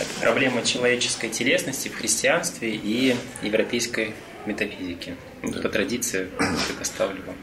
[0.00, 4.14] это проблема человеческой телесности в христианстве и европейской
[4.46, 5.16] метафизике.
[5.42, 5.60] Да.
[5.60, 6.30] По традиции
[6.68, 7.36] предоставлю вам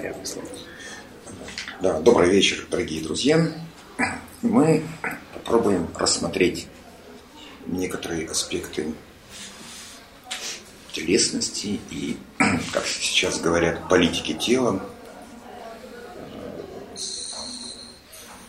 [0.00, 0.48] первое слово.
[1.80, 3.52] Да, добрый вечер, дорогие друзья.
[4.42, 4.84] Мы
[5.34, 6.68] попробуем рассмотреть
[7.66, 8.94] некоторые аспекты
[10.92, 12.16] телесности и,
[12.72, 14.82] как сейчас говорят, политики тела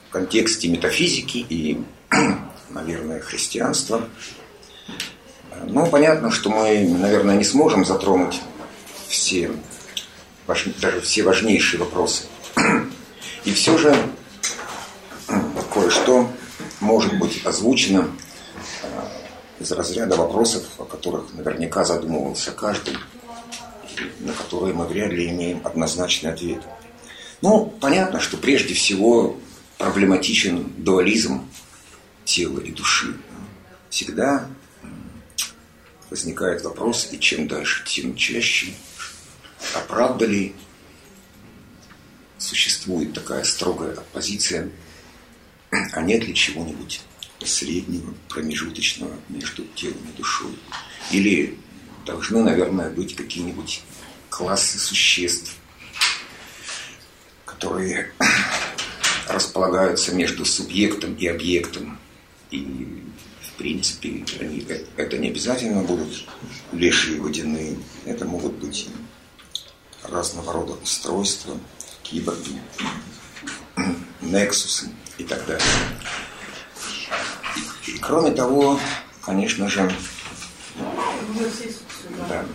[0.08, 1.84] в контексте метафизики и
[2.70, 4.08] наверное, христианство.
[5.66, 8.42] Ну, понятно, что мы, наверное, не сможем затронуть
[9.08, 9.52] все,
[10.81, 12.23] даже все важнейшие вопросы.
[13.45, 13.95] И все же
[15.73, 16.30] кое-что
[16.80, 18.09] может быть озвучено
[18.83, 18.88] э,
[19.59, 22.98] из разряда вопросов, о которых наверняка задумывался каждый,
[24.20, 26.61] на которые мы вряд ли имеем однозначный ответ.
[27.42, 29.38] Ну, понятно, что прежде всего
[29.78, 31.48] проблематичен дуализм
[32.30, 33.17] тела и души,
[33.89, 34.47] всегда
[36.11, 38.73] возникает вопрос, и чем дальше, тем чаще,
[39.73, 40.30] а правда
[42.38, 44.69] существует такая строгая оппозиция,
[45.71, 47.02] а нет ли чего-нибудь
[47.44, 50.58] среднего, промежуточного между телом и душой?
[51.11, 51.58] Или
[52.05, 53.81] должны, наверное, быть какие-нибудь
[54.30, 55.55] классы существ,
[57.45, 58.14] которые
[59.27, 61.99] располагаются между субъектом и объектом,
[62.52, 63.03] и,
[63.42, 64.66] в принципе, они,
[64.97, 66.25] это не обязательно будут
[66.72, 67.78] лешие водяные.
[68.05, 68.89] Это могут быть
[70.04, 71.58] разного рода устройства,
[72.04, 72.60] киборги,
[74.21, 75.65] нексусы и так далее.
[77.87, 78.80] И, и кроме того,
[79.21, 79.92] конечно же,
[82.27, 82.45] да.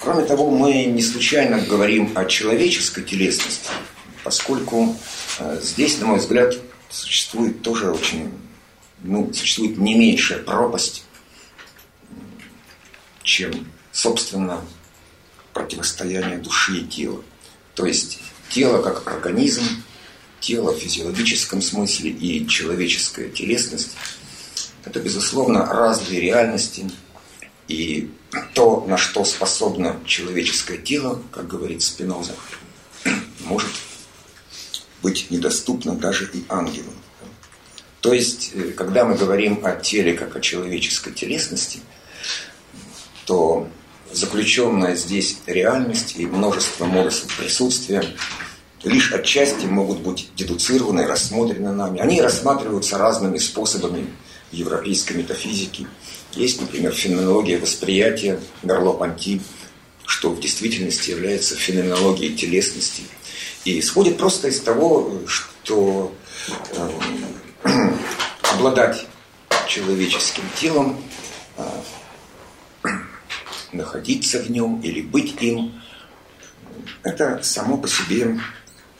[0.00, 3.70] Кроме того, мы не случайно говорим о человеческой телесности,
[4.24, 4.96] поскольку
[5.38, 6.54] э, здесь, на мой взгляд,
[6.88, 8.32] существует тоже очень,
[9.02, 11.04] ну, существует не меньшая пропасть,
[13.22, 14.64] чем, собственно,
[15.52, 17.22] противостояние души и тела.
[17.74, 19.64] То есть тело как организм,
[20.40, 23.90] тело в физиологическом смысле и человеческая телесность–
[24.84, 26.90] это, безусловно, разные реальности.
[27.68, 28.10] И
[28.54, 32.34] то, на что способно человеческое тело, как говорит Спиноза,
[33.40, 33.70] может
[35.02, 36.94] быть недоступно даже и ангелам.
[38.00, 41.80] То есть, э, когда мы говорим о теле как о человеческой телесности,
[43.26, 43.68] то
[44.12, 48.02] заключенная здесь реальность и множество модусов присутствия
[48.82, 52.00] лишь отчасти могут быть дедуцированы, рассмотрены нами.
[52.00, 54.06] Они рассматриваются разными способами
[54.50, 55.86] европейской метафизике.
[56.34, 59.42] Есть, например, феноменология восприятия Мерло-Понти,
[60.06, 63.02] что в действительности является феноменологией телесности–
[63.64, 66.14] и исходит просто из того, что
[66.72, 66.90] э,
[68.52, 69.06] обладать
[69.68, 71.02] человеческим телом,
[71.56, 72.88] э,
[73.72, 75.80] находиться в нем или быть им,
[77.02, 78.40] это само по себе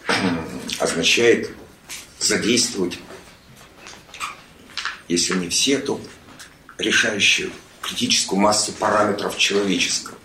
[0.06, 0.12] э,
[0.78, 1.50] означает
[2.18, 2.98] задействовать,
[5.08, 6.00] если не все, то
[6.78, 7.50] решающую
[7.80, 10.19] критическую массу параметров человеческого.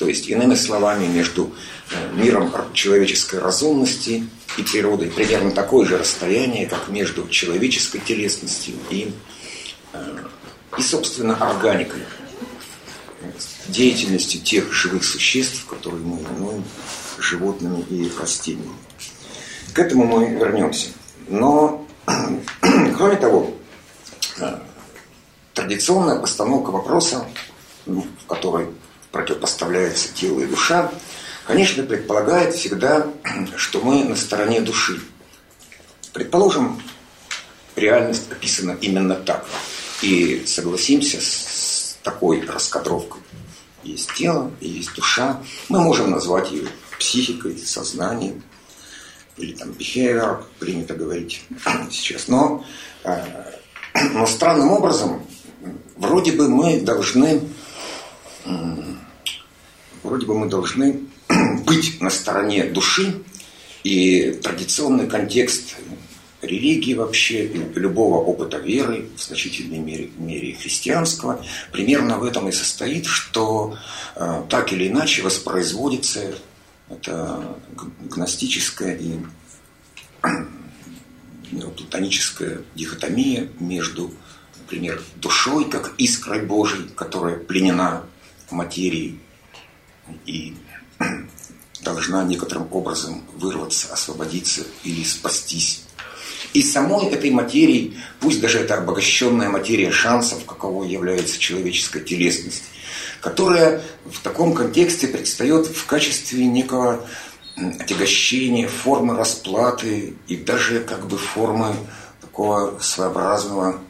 [0.00, 1.52] То есть, иными словами, между
[1.90, 9.12] э, миром человеческой разумности и природой примерно такое же расстояние, как между человеческой телесностью и,
[9.92, 10.16] э,
[10.78, 12.00] и собственно, органикой,
[13.68, 16.64] деятельностью тех живых существ, которые мы именуем
[17.18, 18.78] животными и растениями.
[19.74, 20.88] К этому мы вернемся.
[21.28, 21.86] Но,
[22.96, 23.54] кроме того,
[24.38, 24.60] э,
[25.52, 27.26] традиционная постановка вопроса,
[27.84, 28.68] в которой
[29.12, 30.92] противопоставляется тело и душа,
[31.46, 33.06] конечно, предполагает всегда,
[33.56, 35.00] что мы на стороне души.
[36.12, 36.82] Предположим,
[37.76, 39.46] реальность описана именно так.
[40.02, 43.20] И согласимся с такой раскадровкой.
[43.82, 45.42] Есть тело есть душа.
[45.68, 46.68] Мы можем назвать ее
[46.98, 48.42] психикой, сознанием,
[49.36, 51.42] или там behavior, принято говорить
[51.90, 52.28] сейчас.
[52.28, 52.64] Но,
[53.04, 53.24] э,
[54.12, 55.24] но странным образом,
[55.96, 57.42] вроде бы мы должны
[60.02, 61.00] вроде бы мы должны
[61.66, 63.22] быть на стороне души,
[63.82, 65.76] и традиционный контекст
[66.42, 73.06] религии вообще, любого опыта веры, в значительной мере, мере христианского, примерно в этом и состоит,
[73.06, 73.76] что
[74.16, 76.34] э, так или иначе воспроизводится
[76.88, 77.56] это
[78.02, 79.18] гностическая и
[81.76, 84.12] платоническая дихотомия между,
[84.58, 88.04] например, душой, как искрой Божией, которая пленена
[88.52, 89.20] материей
[90.26, 90.56] и
[91.82, 95.84] должна некоторым образом вырваться, освободиться или спастись.
[96.52, 102.64] И самой этой материи, пусть даже это обогащенная материя шансов, каково является человеческая телесность,
[103.20, 107.06] которая в таком контексте предстает в качестве некого
[107.78, 111.74] отягощения, формы расплаты и даже как бы формы
[112.20, 113.80] такого своеобразного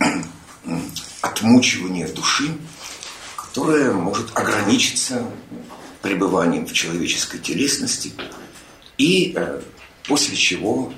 [1.23, 2.51] отмучивания души,
[3.51, 5.29] которое может ограничиться
[6.03, 8.13] пребыванием в человеческой телесности
[8.97, 9.61] и э,
[10.05, 10.93] после чего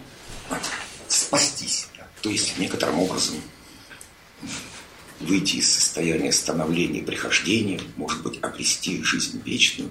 [1.08, 1.88] спастись,
[2.20, 3.36] то есть некоторым образом
[5.20, 9.90] выйти из состояния становления и прихождения, может быть, обрести жизнь вечную.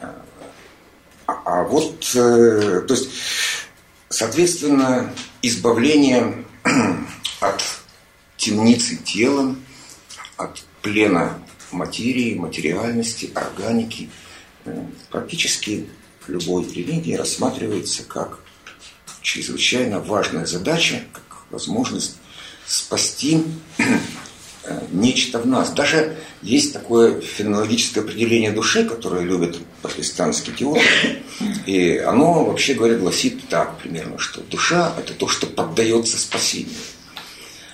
[0.00, 0.24] А,
[1.26, 3.10] а вот, э, то есть,
[4.08, 5.12] соответственно,
[5.42, 6.46] избавление
[7.40, 7.62] от
[8.38, 9.54] темницы тела,
[10.38, 11.42] от плена
[11.72, 14.10] материи, материальности, органики,
[14.64, 15.86] э, практически
[16.20, 18.40] в любой религии рассматривается как
[19.22, 22.16] чрезвычайно важная задача, как возможность
[22.66, 23.42] спасти
[23.78, 25.70] э, нечто в нас.
[25.70, 31.22] Даже есть такое феноменологическое определение души, которое любят протестантские теологи.
[31.66, 36.74] И оно, вообще говоря, гласит так примерно, что душа– это то, что поддается спасению.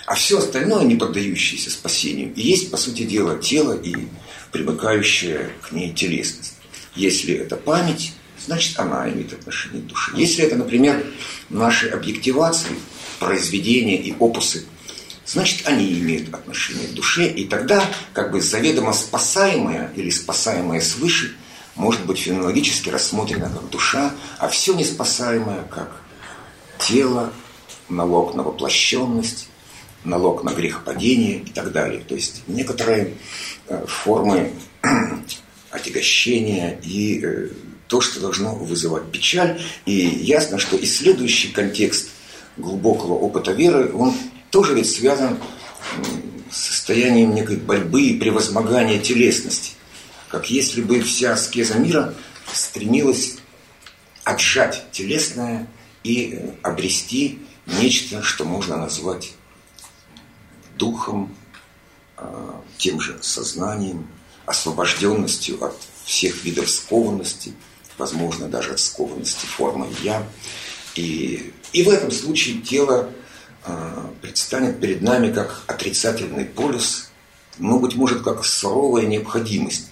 [0.07, 3.95] А все остальное, не поддающееся спасению, есть, по сути дела, тело и
[4.53, 6.55] примыкающая к ней телесность.
[6.95, 8.13] Если это память,
[8.45, 10.13] значит, она имеет отношение к душе.
[10.15, 11.05] Если это, например,
[11.49, 12.77] наши объективации,
[13.19, 14.67] произведения и опусы,
[15.27, 21.35] значит, они имеют отношение к душе, и тогда как бы заведомо спасаемое или спасаемое свыше
[21.75, 26.03] может быть феноменологически рассмотрено как душа, а все неспасаемое как
[26.79, 27.33] тело,
[27.89, 29.49] налог на воплощенность,
[30.05, 32.01] налог на грехопадение и так далее.
[32.07, 33.15] То есть некоторые
[33.69, 34.53] э, формы
[35.71, 37.49] отягощения и э,
[37.89, 39.61] то, что должно вызывать печаль.
[39.87, 42.11] И ясно, что и следующий контекст
[42.57, 44.15] глубокого опыта веры, он
[44.51, 45.39] тоже ведь связан
[46.51, 49.73] с состоянием некой борьбы и превозмогания телесности.
[50.29, 52.15] Как если бы вся аскеза мира
[52.53, 53.37] стремилась
[54.25, 55.67] отжать телесное
[56.03, 59.33] и обрести нечто, что можно назвать
[60.77, 61.35] духом,
[62.17, 64.07] а, тем же сознанием,
[64.47, 65.75] освобожденностью от
[66.05, 67.55] всех видов скованности,
[67.99, 70.27] возможно, даже от скованности формы «я».
[70.95, 73.11] И, и в этом случае тело
[73.65, 77.09] э, предстанет перед нами как отрицательный полюс,
[77.59, 79.91] но, быть может, как суровая необходимость.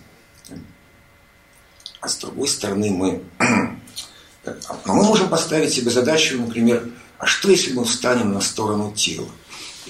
[2.00, 4.54] А с другой стороны, мы, но
[4.94, 6.88] мы можем поставить себе задачу, например,
[7.18, 9.28] а что если мы встанем на сторону тела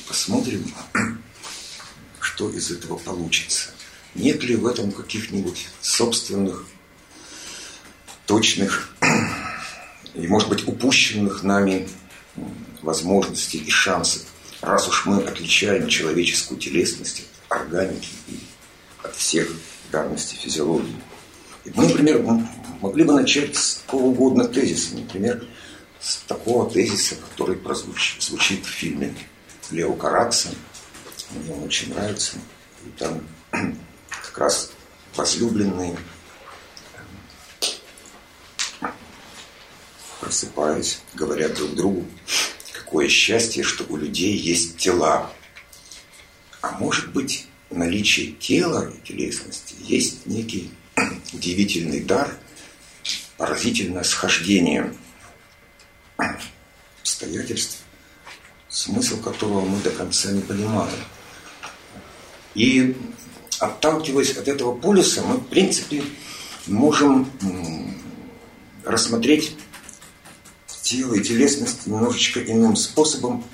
[0.06, 0.72] посмотрим,
[2.20, 3.70] что из этого получится?
[4.14, 6.66] Нет ли в этом каких-нибудь собственных
[8.26, 8.94] точных
[10.14, 11.88] и, может быть, упущенных нами
[12.82, 14.22] возможностей и шансов,
[14.60, 18.38] раз уж мы отличаем человеческую телесность от органики и
[19.02, 19.50] от всех
[19.90, 20.96] данностей физиологии.
[21.64, 22.22] И мы, например,
[22.80, 25.46] могли бы начать с какого угодно тезиса, например,
[26.00, 29.14] с такого тезиса, который прозвучит, звучит в фильме
[29.72, 30.50] Лео Каракса.
[31.30, 32.36] Мне он очень нравится.
[32.84, 33.26] И там
[34.10, 34.70] как раз
[35.16, 35.96] возлюбленные
[40.32, 42.06] просыпаясь, говорят друг другу,
[42.72, 45.30] какое счастье, что у людей есть тела.
[46.62, 50.70] А может быть, наличие тела и телесности есть некий
[51.32, 52.34] удивительный дар,
[53.36, 54.94] поразительное схождение
[57.00, 57.81] обстоятельств,
[58.72, 60.96] смысл которого мы до конца не понимаем.
[62.54, 62.96] И
[63.58, 66.02] отталкиваясь от этого полюса, мы, в принципе,
[66.66, 67.30] можем
[68.84, 69.56] рассмотреть
[70.82, 73.44] тело и телесность немножечко иным способом.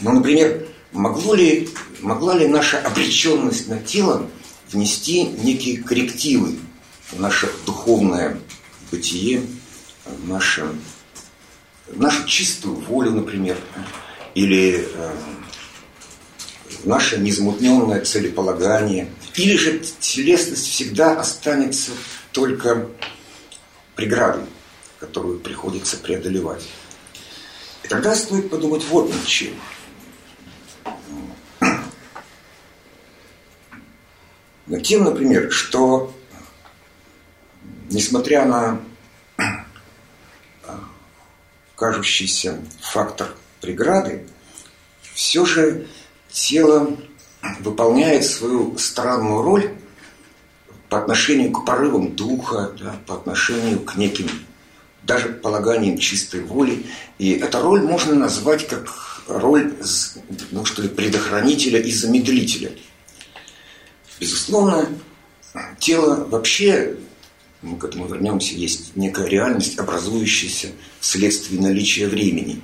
[0.00, 1.68] Ну, например, могло ли,
[2.00, 4.28] могла ли наша обреченность на тело
[4.70, 6.56] внести некие коррективы
[7.10, 8.38] в наше духовное
[8.90, 9.42] бытие,
[10.06, 10.72] в наше,
[11.88, 13.58] в нашу чистую волю, например,
[14.34, 15.12] или э,
[16.84, 21.92] наше незамутненное целеполагание, или же телесность всегда останется
[22.32, 22.88] только
[23.96, 24.46] преградой
[25.00, 26.68] которую приходится преодолевать.
[27.88, 29.54] тогда стоит подумать вот над чем.
[34.66, 36.14] Над тем, например, что
[37.88, 38.80] несмотря на
[41.74, 44.26] кажущийся фактор преграды,
[45.14, 45.86] все же
[46.30, 46.96] тело
[47.60, 49.70] выполняет свою странную роль
[50.88, 54.28] по отношению к порывам духа, да, по отношению к неким
[55.02, 56.84] даже полаганиям чистой воли.
[57.18, 58.88] И эту роль можно назвать как
[59.26, 59.72] роль
[60.50, 62.72] ну, что ли, предохранителя и замедлителя.
[64.18, 64.88] Безусловно,
[65.78, 66.96] тело вообще,
[67.62, 70.68] мы к этому вернемся, есть некая реальность, образующаяся
[71.00, 72.60] вследствие наличия времени.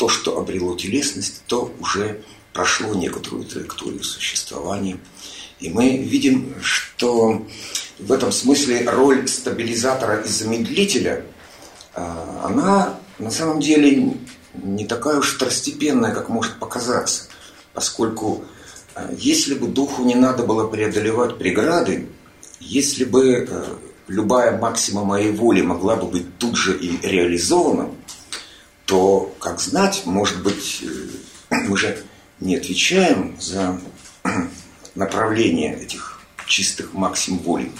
[0.00, 2.22] То, что обрело телесность, то уже
[2.54, 4.96] прошло некоторую траекторию существования.
[5.58, 7.46] И мы видим, что
[7.98, 11.26] в этом смысле роль стабилизатора и замедлителя,
[11.94, 14.16] а, она на самом деле
[14.54, 17.24] не такая уж второстепенная, как может показаться.
[17.74, 18.46] Поскольку
[18.94, 22.08] а, если бы духу не надо было преодолевать преграды,
[22.58, 23.64] если бы э,
[24.08, 27.90] любая максима моей воли могла бы быть тут же и реализована,
[28.90, 32.04] то, как знать, может быть, э, мы же
[32.40, 33.80] не отвечаем за
[34.96, 37.70] направление этих чистых максим воли.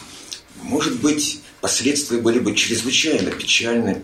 [0.62, 4.02] Может быть, последствия были бы чрезвычайно печальны,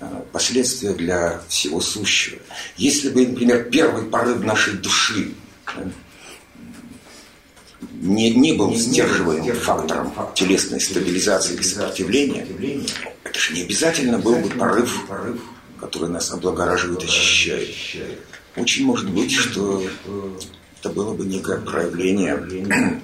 [0.00, 2.38] э, последствия для всего сущего.
[2.78, 5.34] Если бы, например, первый порыв нашей души
[7.92, 12.46] не, не был сдерживаемым фактором телесной стабилизации и сопротивления,
[13.24, 15.06] это же не обязательно был бы порыв,
[15.84, 17.68] который нас облагораживает очищает.
[18.56, 19.82] Очень может быть, что
[20.80, 22.36] это было бы некое проявление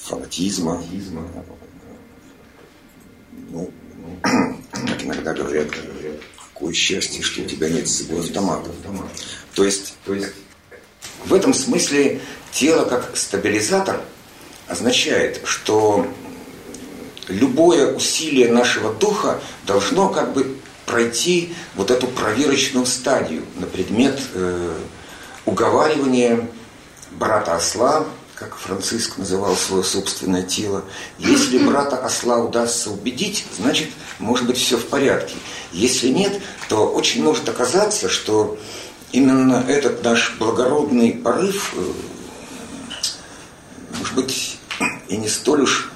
[0.00, 0.82] фанатизма,
[3.50, 3.70] ну,
[4.22, 5.68] как иногда говорят,
[6.54, 8.70] какое счастье, что у тебя нет с собой автомата.
[9.54, 10.32] То есть, то есть
[11.26, 12.22] в этом смысле
[12.52, 14.00] тело как стабилизатор
[14.66, 16.06] означает, что
[17.28, 24.74] любое усилие нашего духа должно как бы пройти вот эту проверочную стадию на предмет э,
[25.46, 26.48] уговаривания
[27.12, 30.84] брата осла, как Франциск называл свое собственное тело.
[31.18, 33.88] Если брата осла удастся убедить, значит,
[34.18, 35.34] может быть, все в порядке.
[35.72, 38.58] Если нет, то очень может оказаться, что
[39.12, 41.92] именно этот наш благородный порыв, э,
[43.98, 44.58] может быть,
[45.08, 45.91] и не столь уж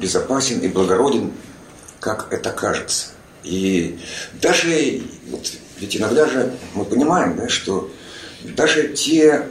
[0.00, 1.32] безопасен и благороден,
[1.98, 3.08] как это кажется.
[3.42, 3.98] И
[4.40, 7.90] даже, вот, ведь иногда же мы понимаем, да, что
[8.42, 9.46] даже те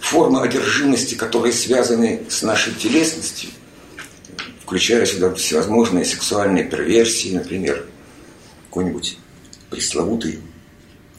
[0.00, 3.50] формы одержимости, которые связаны с нашей телесностью,
[4.62, 7.86] включая сюда всевозможные сексуальные перверсии, например,
[8.66, 9.18] какой-нибудь
[9.68, 10.40] пресловутый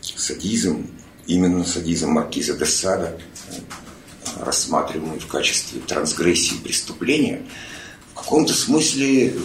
[0.01, 0.87] садизм,
[1.27, 3.17] именно садизм маркиза де Сада,
[4.39, 7.43] рассматриваемый в качестве трансгрессии преступления,
[8.21, 9.35] каком-то смысле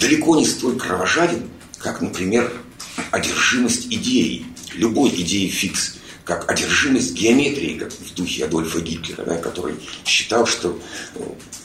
[0.00, 1.48] далеко не столь кровожаден,
[1.78, 2.52] как, например,
[3.10, 9.74] одержимость идеей, любой идеей фикс, как одержимость геометрией, как в духе Адольфа Гитлера, да, который
[10.04, 10.78] считал, что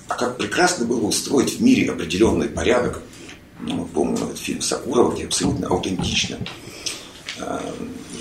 [0.08, 3.02] а как прекрасно было устроить в мире определенный порядок.
[3.62, 6.40] Ну, мы помним этот фильм Сакурова, где абсолютно аутентично
[7.38, 7.60] э,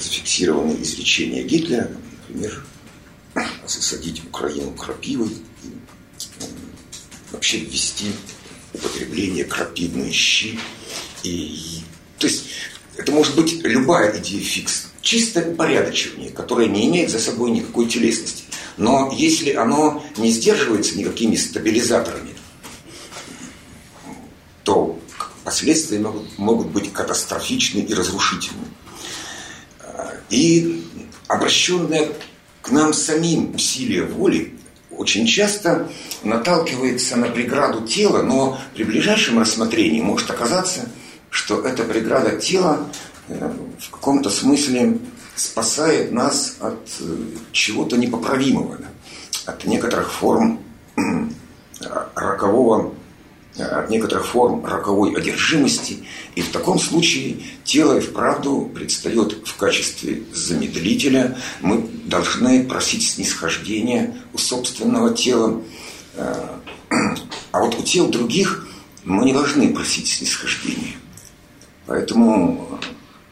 [0.01, 1.91] зафиксированы изречения Гитлера,
[2.29, 2.65] например,
[3.67, 6.45] засадить Украину крапивой, э,
[7.33, 8.07] вообще ввести
[8.73, 10.59] употребление крапивной щи.
[11.23, 11.81] И,
[12.19, 12.45] то есть
[12.97, 18.45] это может быть любая идея фикс, чисто порядочнее, которая не имеет за собой никакой телесности.
[18.77, 22.35] Но если оно не сдерживается никакими стабилизаторами,
[24.65, 25.01] то
[25.45, 28.67] последствия могут, могут быть катастрофичны и разрушительны.
[30.31, 30.85] И
[31.27, 32.13] обращенное
[32.61, 34.58] к нам самим усилие воли
[34.99, 35.89] очень часто
[36.23, 40.89] наталкивается на преграду тела, но при ближайшем рассмотрении может оказаться,
[41.31, 42.87] что эта преграда тела
[43.29, 44.99] э, в каком-то смысле
[45.37, 47.17] спасает нас от э,
[47.53, 48.79] чего-то непоправимого,
[49.47, 50.61] от некоторых форм
[52.15, 52.98] рокового от
[53.89, 55.99] некоторых форм роковой одержимости,
[56.35, 61.37] и в таком случае тело и вправду предстает в качестве замедлителя.
[61.61, 65.63] Мы должны просить снисхождения у собственного тела.
[66.15, 66.35] Э,
[67.53, 68.67] а вот у тел других
[69.05, 70.97] мы не должны просить снисхождения.
[71.87, 72.79] Поэтому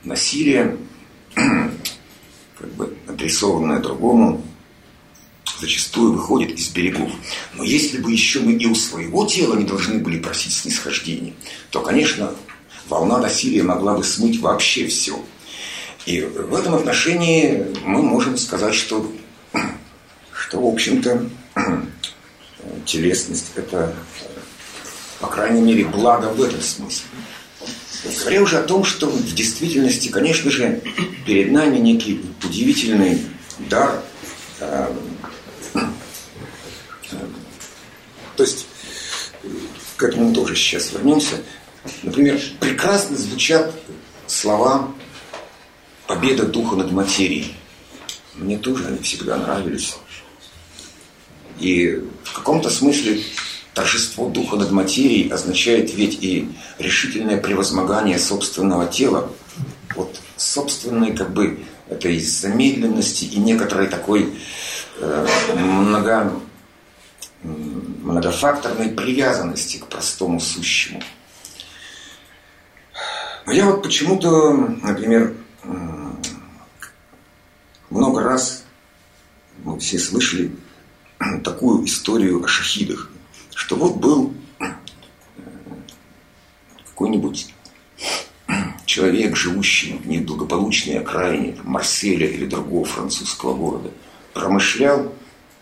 [0.04, 0.78] насилие,
[1.34, 4.42] как бы адресованное другому,
[5.60, 7.10] зачастую выходит из берегов.
[7.54, 11.34] Но если бы еще мы и у своего тела не должны были просить снисхождения,
[11.70, 12.34] то, конечно,
[12.88, 15.18] волна насилия могла бы смыть вообще все.
[16.06, 19.10] И в этом отношении мы можем сказать, что,
[20.32, 21.28] что в общем-то,
[22.86, 23.94] телесность– это,
[25.20, 27.06] по крайней мере, благо в этом смысле.
[28.20, 30.80] Говоря уже о том, что в действительности, конечно же,
[31.24, 33.20] перед нами некий удивительный
[33.58, 34.00] дар.
[34.60, 34.92] Э,
[35.74, 35.80] э,
[38.36, 38.66] то есть,
[39.96, 41.36] к этому тоже сейчас вернемся.
[42.02, 43.72] Например, прекрасно звучат
[44.26, 44.92] слова
[46.06, 47.54] «победа духа над материей».
[48.34, 49.96] Мне тоже они всегда нравились.
[51.58, 53.22] И в каком-то смысле
[53.72, 59.30] торжество духа над материей означает ведь и решительное превозмогание собственного тела.
[59.94, 64.34] Вот собственной как бы этой замедленности и некоторой такой
[64.98, 66.32] э, много,
[67.46, 71.02] многофакторной привязанности к простому сущему.
[73.46, 75.34] Но я вот почему-то, например,
[77.90, 78.64] много раз
[79.62, 80.50] мы все слышали
[81.44, 83.10] такую историю о шахидах,
[83.54, 84.34] что вот был
[86.88, 87.54] какой-нибудь
[88.84, 93.90] человек, живущий в неблагополучной окраине Марселя или другого французского города,
[94.32, 95.12] промышлял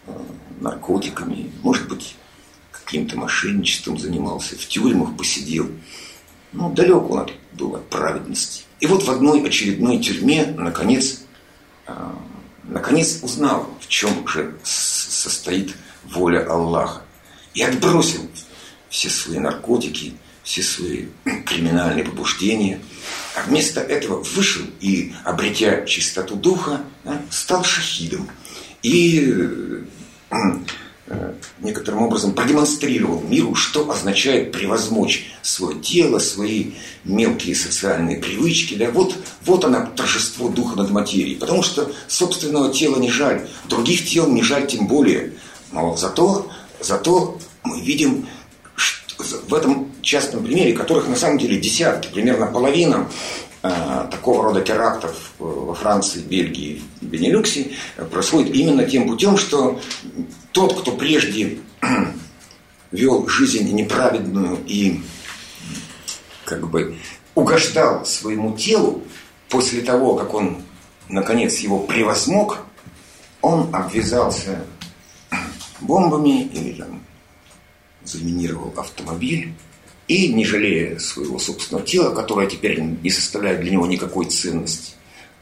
[0.06, 0.12] э,
[0.60, 2.16] наркотиками, может быть,
[2.84, 5.66] каким-то мошенничеством занимался, в тюрьмах посидел.
[6.52, 8.64] Ну, далек он от, был праведности.
[8.80, 11.22] И вот в одной очередной тюрьме, наконец,
[11.86, 11.92] э,
[12.64, 17.02] наконец узнал, в чем же состоит воля Аллаха.
[17.54, 18.28] И отбросил
[18.90, 21.06] все свои наркотики, все свои
[21.46, 22.80] криминальные побуждения,
[23.34, 26.82] а вместо этого вышел и, обретя чистоту духа,
[27.30, 28.28] стал шахидом.
[28.82, 29.82] И
[31.60, 36.72] некоторым образом продемонстрировал миру, что означает превозмочь свое тело, свои
[37.04, 38.74] мелкие социальные привычки.
[38.74, 38.90] Да?
[38.90, 41.36] Вот, вот она, торжество духа над материей.
[41.36, 45.32] Потому что собственного тела не жаль, других тел не жаль тем более.
[45.72, 48.26] Но зато, зато мы видим
[49.48, 53.08] в этом частном примере, которых на самом деле десятки, примерно половина
[53.43, 53.43] э,
[54.10, 59.80] такого рода терактов во Франции, Бельгии, Бенилюксе э, происходит именно тем путем, что
[60.52, 61.60] тот, кто прежде
[62.90, 65.00] вел жизнь неправедную и
[66.44, 66.98] как бы
[67.34, 69.02] угождал своему телу,
[69.48, 70.62] после того, как он
[71.08, 72.58] наконец его превозмог,
[73.40, 74.64] он обвязался
[75.80, 77.02] бомбами или там
[78.04, 79.54] заминировал автомобиль
[80.08, 84.92] и, не жалея своего собственного тела, которое теперь не составляет для него никакой ценности,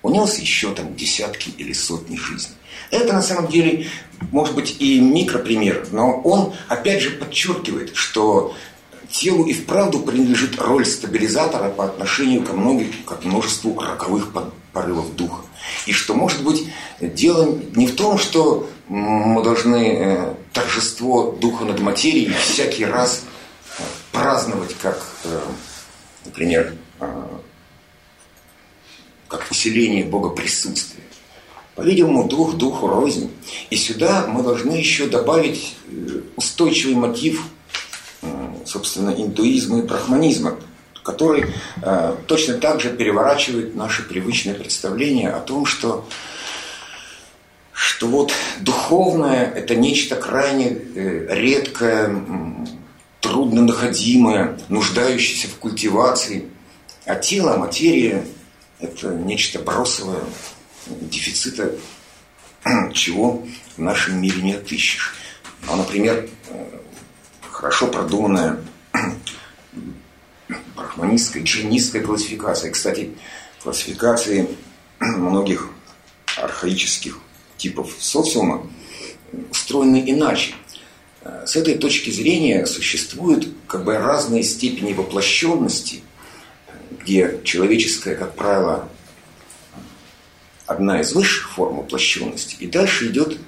[0.03, 2.55] унес еще там десятки или сотни жизней.
[2.91, 3.89] Это на самом деле
[4.31, 8.55] может быть и микропример, но он опять же подчеркивает, что
[9.11, 14.33] телу и вправду принадлежит роль стабилизатора по отношению ко, многим, к множеству роковых
[14.73, 15.43] порывов духа.
[15.87, 16.67] И что, может быть,
[17.01, 23.25] дело не в том, что мы должны э, торжество духа над материей всякий раз
[24.13, 25.41] праздновать, как, э,
[26.25, 26.75] например,
[29.29, 31.03] как усиление Бога присутствия.
[31.75, 33.31] По-видимому, дух духу рознь.
[33.71, 35.75] И сюда мы должны еще добавить
[36.37, 37.43] устойчивый мотив,
[38.67, 40.59] собственно, индуизма и брахманизма,
[41.03, 41.47] который
[42.29, 46.07] точно так же переворачивает наше привычное представление о том, что
[47.73, 52.09] что вот духовное– это нечто крайне э, редкое,
[53.23, 56.51] трудно находимое, нуждающееся в культивации,
[57.07, 58.27] а тело, материя–
[58.81, 60.23] это нечто бросовое,
[60.87, 61.73] дефицита
[62.93, 65.15] чего в нашем мире не отыщешь.
[65.67, 66.81] Ну, например, э,
[67.49, 68.59] хорошо продуманная
[70.77, 72.73] брахманистская, джинистская классификация.
[72.73, 73.13] Кстати,
[73.63, 74.49] классификации
[74.99, 75.71] многих
[76.37, 77.21] архаических
[77.57, 78.67] типов социума
[79.51, 80.55] устроены иначе.
[81.25, 86.03] Э, с этой точки зрения существуют как бы разные степени воплощенности,
[86.91, 88.89] где человеческое, как правило,
[90.67, 93.39] одна из высших форм воплощенности, и дальше идет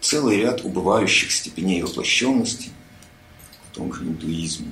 [0.00, 2.70] целый ряд убывающих степеней воплощенности
[3.70, 4.70] в том же индуизме,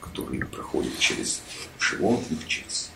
[0.00, 1.40] который проходит через
[1.78, 2.90] животных, через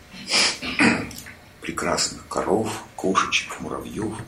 [1.60, 4.14] прекрасных коров, кошечек, муравьев–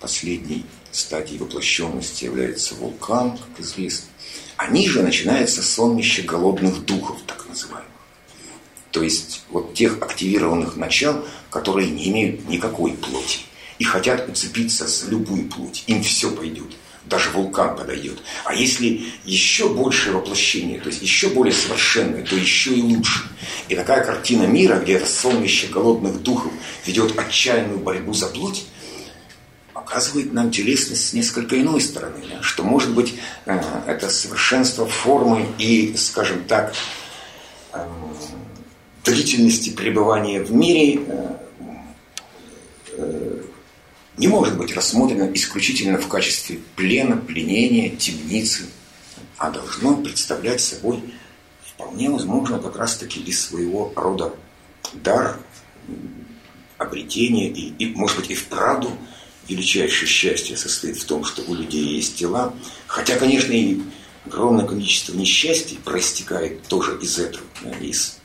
[0.00, 4.08] последней стадией воплощенности является вулкан, как известно.
[4.56, 7.88] А ниже начинается сонмище голодных духов, так называемых.
[8.90, 13.40] То есть вот тех активированных начал, которые не имеют никакой плоти
[13.78, 15.84] и хотят уцепиться за любую плоть.
[15.86, 16.76] Им все пойдет.
[17.06, 18.22] даже вулкан подойдет.
[18.44, 23.22] А если еще большее воплощение, то есть еще более совершенное, то еще и лучше.
[23.68, 26.52] И такая картина мира, где это сонмище голодных духов
[26.86, 28.64] ведет отчаянную борьбу за плоть,
[29.72, 32.22] показывает нам телесность с несколько иной стороны.
[32.40, 33.14] Что может быть
[33.46, 36.74] э, это совершенство формы и, скажем так,
[37.72, 37.86] э,
[39.04, 41.00] длительности пребывания в мире
[42.96, 43.42] э,
[44.16, 48.66] не может быть рассмотрено исключительно в качестве плена, пленения, темницы,
[49.38, 51.02] а должно представлять собой
[51.62, 54.34] вполне возможно как раз-таки и своего рода
[54.92, 55.38] дар,
[56.76, 58.90] обретение и, и, может быть, и вправду
[59.50, 62.54] величайшее счастье состоит в том, что у людей есть тела.
[62.86, 63.80] Хотя, конечно, и
[64.26, 67.44] огромное количество несчастий проистекает тоже из этого,
[67.80, 68.18] из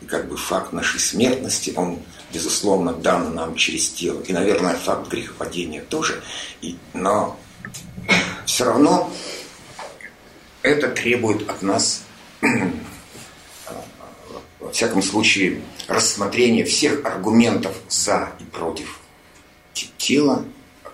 [0.00, 1.98] и как бы факт нашей смертности, он
[2.32, 4.20] безусловно, дан нам через тело.
[4.22, 6.22] И, наверное, факт грехопадения тоже.
[6.60, 7.38] И, но
[8.46, 9.12] все равно
[10.62, 12.04] это требует от нас,
[14.60, 19.00] во всяком случае, рассмотрения всех аргументов за и против
[19.96, 20.44] тела,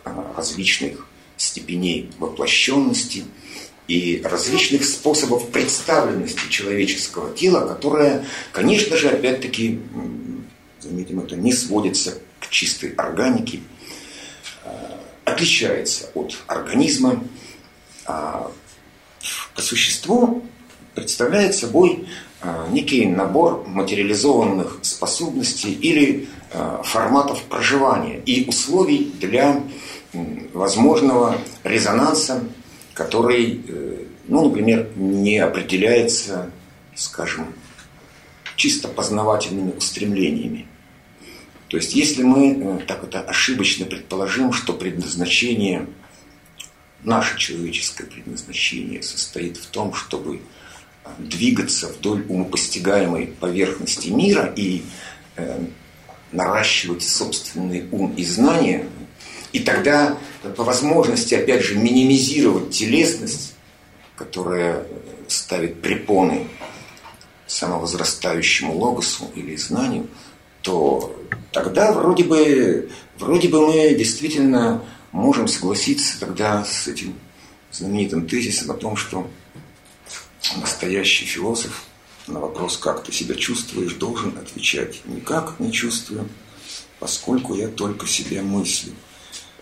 [0.04, 3.24] различных степеней воплощенности
[3.88, 9.80] и различных способов представленности человеческого тела, которое, конечно же, опять-таки
[10.80, 13.60] заметим, это не сводится к чистой органике,
[14.64, 17.22] а, отличается от организма,
[18.06, 18.50] а
[19.54, 20.44] по существу
[20.94, 22.06] представляет собой
[22.40, 26.28] а, некий набор материализованных способностей или
[26.84, 29.60] форматов проживания и условий для
[30.52, 32.44] возможного резонанса,
[32.94, 36.50] который, э, ну, например, не определяется,
[36.94, 37.52] скажем,
[38.56, 40.66] чисто познавательными устремлениями.
[41.68, 45.88] То есть если мы э, так это ошибочно предположим, что предназначение,
[47.02, 54.84] наше человеческое предназначение состоит в том, чтобы э, двигаться вдоль умопостигаемой поверхности мира и
[55.36, 55.64] э,
[56.30, 58.86] наращивать собственный ум и знания,
[59.54, 60.18] и тогда
[60.56, 63.54] по возможности, опять же, минимизировать телесность,
[64.16, 64.86] которая
[65.28, 66.48] ставит препоны
[67.46, 70.06] самовозрастающему логосу или знанию–
[70.64, 71.14] то
[71.52, 77.14] тогда вроде бы, вроде бы мы действительно можем согласиться тогда с этим
[77.70, 79.30] знаменитым тезисом о том, что
[80.56, 81.84] настоящий философ
[82.26, 86.26] на вопрос, как ты себя чувствуешь, должен отвечать никак не чувствую,
[86.98, 88.94] поскольку я только себя мыслю.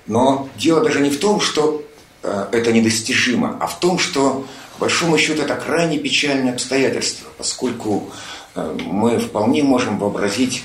[0.06, 1.84] Но дело даже не в том, что
[2.22, 8.10] э, это недостижимо, а в том, что, по большому счету, это крайне печальное обстоятельство, поскольку
[8.54, 10.64] э, мы вполне можем вообразить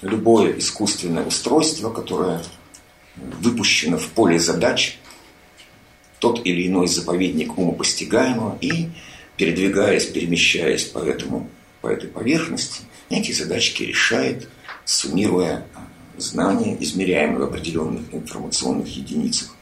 [0.00, 2.42] любое искусственное устройство, которое
[3.16, 4.98] выпущено в поле задач,
[6.18, 8.90] тот или иной заповедник умопостигаемого, и,
[9.36, 11.48] передвигаясь, перемещаясь по, этому,
[11.80, 14.48] по этой поверхности, эти задачки решает,
[14.84, 15.66] суммируя
[16.16, 19.54] знания, измеряемые в определенных информационных единицах.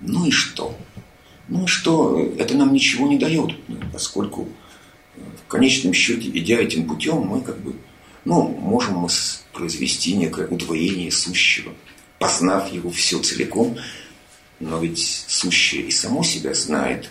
[0.00, 0.76] Ну и что?
[1.48, 2.18] Ну и что?
[2.38, 3.52] Это нам ничего не дает,
[3.92, 4.48] поскольку
[5.16, 7.74] в конечном счете, идя этим путем, мы как бы,
[8.24, 9.08] ну, можем мы
[9.52, 11.72] произвести некое удвоение сущего,
[12.18, 13.76] познав его все целиком,
[14.60, 17.10] но ведь сущее и само себя знает,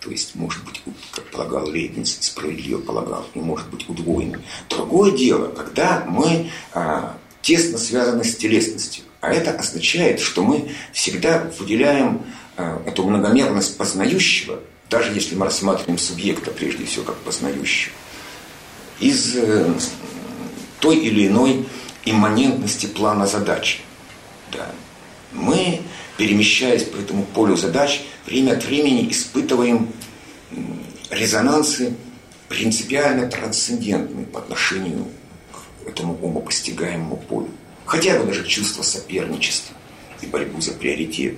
[0.00, 4.42] то есть, может быть, как полагал Лейбниц, справедливо полагал, и может быть удвоенным.
[4.68, 11.48] Другое дело, когда мы а, тесно связаны с телесностью, а это означает, что мы всегда
[11.60, 12.22] выделяем
[12.56, 14.58] а, эту многомерность познающего,
[14.90, 17.94] даже если мы рассматриваем субъекта прежде всего как познающего,
[18.98, 19.72] из э,
[20.80, 21.68] той или иной
[22.04, 23.80] имманентности плана задач.
[24.52, 24.68] Да.
[25.30, 25.82] Мы,
[26.16, 29.92] перемещаясь по этому полю задач, время от времени испытываем
[31.10, 31.94] резонансы
[32.48, 35.06] принципиально трансцендентные по отношению
[35.86, 37.48] этому умопостигаемому полю.
[37.84, 39.76] Хотя бы даже чувство соперничества
[40.20, 41.34] и борьбу за приоритет.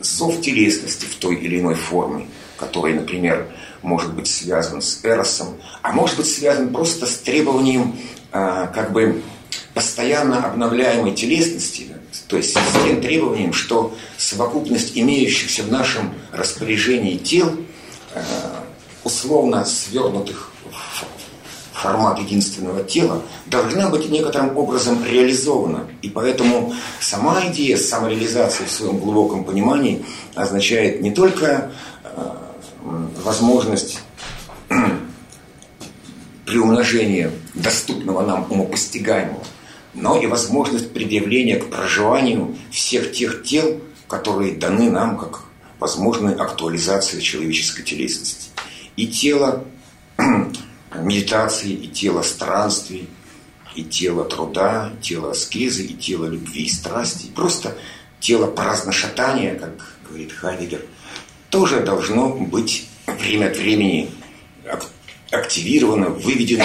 [0.00, 3.48] Зов телесности в той или иной форме, который, например,
[3.82, 7.96] может быть связан с эросом, а может быть связан просто с требованием
[8.32, 9.22] а, как бы
[9.74, 11.88] постоянно обновляемой телесности,
[12.28, 17.56] то есть с тем требованием, что совокупность имеющихся в нашем распоряжении тел,
[18.14, 18.64] а,
[19.04, 20.51] условно свернутых
[21.82, 25.88] формат единственного тела, должна быть некоторым образом реализована.
[26.00, 31.72] И поэтому сама идея самореализации в своем глубоком понимании означает не только
[32.04, 32.54] а,
[33.24, 34.00] возможность
[36.46, 39.42] приумножения доступного нам умопостигаемого,
[39.94, 45.42] но и возможность предъявления к проживанию всех тех тел, которые даны нам как
[45.80, 48.50] возможной актуализации человеческой телесности.
[48.94, 49.64] И тело
[50.96, 53.08] медитации, и тело странствий,
[53.74, 57.26] и тело труда, и тело аскезы, и тело любви и страсти.
[57.34, 57.76] Просто
[58.20, 60.82] тело праздношатания, как говорит Хайдегер,
[61.50, 64.10] тоже должно быть время от времени
[65.30, 66.64] активировано, выведено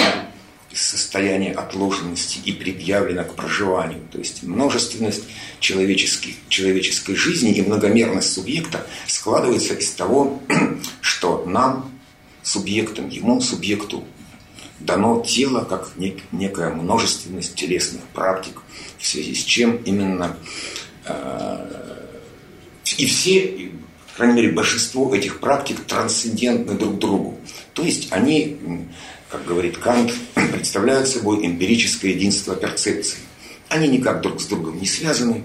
[0.70, 4.00] из состояния отложенности и предъявлено к проживанию.
[4.12, 5.24] То есть множественность
[5.60, 10.42] человеческой, человеческой жизни и многомерность субъекта складывается из того,
[11.00, 11.90] что нам,
[12.42, 14.04] субъектам, ему, субъекту,
[14.80, 15.92] дано тело как
[16.32, 18.62] некая множественность телесных практик,
[18.98, 20.36] в связи с чем именно
[21.04, 21.98] э,
[22.96, 23.72] и все,
[24.08, 27.38] по крайней мере, большинство этих практик трансцендентны друг другу.
[27.74, 28.86] То есть они,
[29.30, 33.18] как говорит Кант, представляют собой эмпирическое единство перцепции.
[33.68, 35.44] Они никак друг с другом не связаны.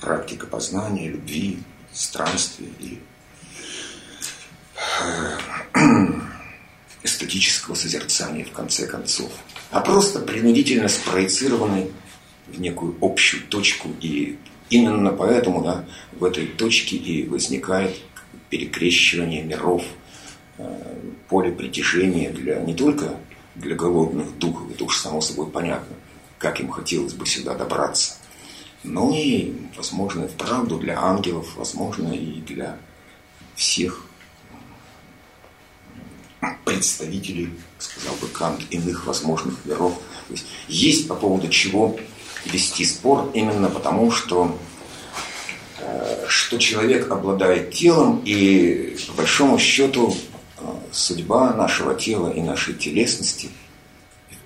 [0.00, 1.58] Практика познания, любви,
[1.92, 3.00] странствия или
[5.74, 6.20] э,
[7.04, 9.30] эстетического созерцания, в конце концов,
[9.70, 11.90] а просто принудительно спроецированы
[12.48, 13.90] в некую общую точку.
[14.00, 14.38] И
[14.70, 17.96] именно поэтому да, в этой точке и возникает
[18.48, 19.84] перекрещивание миров,
[20.58, 20.96] э,
[21.28, 23.16] поле притяжения для, не только
[23.54, 25.94] для голодных духов, это уж само собой понятно,
[26.38, 28.14] как им хотелось бы сюда добраться,
[28.82, 32.78] но и, возможно, и вправду для ангелов, возможно, и для
[33.54, 34.06] всех
[36.64, 39.94] представителей, сказал бы Кант, иных возможных миров.
[40.28, 41.96] То есть, есть по поводу чего
[42.46, 44.58] вести спор именно потому, что,
[45.78, 50.16] э, что человек обладает телом, и по большому счету
[50.58, 53.50] э, судьба нашего тела и нашей телесности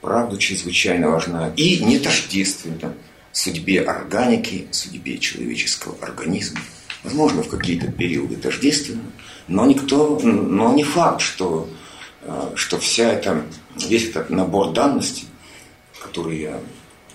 [0.00, 2.94] правда чрезвычайно важна и не тождественна
[3.32, 6.61] судьбе органики, судьбе человеческого организма.
[7.04, 9.12] Возможно, в какие-то периоды тождественно,
[9.46, 11.68] но никто, но не факт, что
[12.54, 13.44] что вся эта,
[13.76, 15.28] весь этот набор данностей,
[16.00, 16.60] который я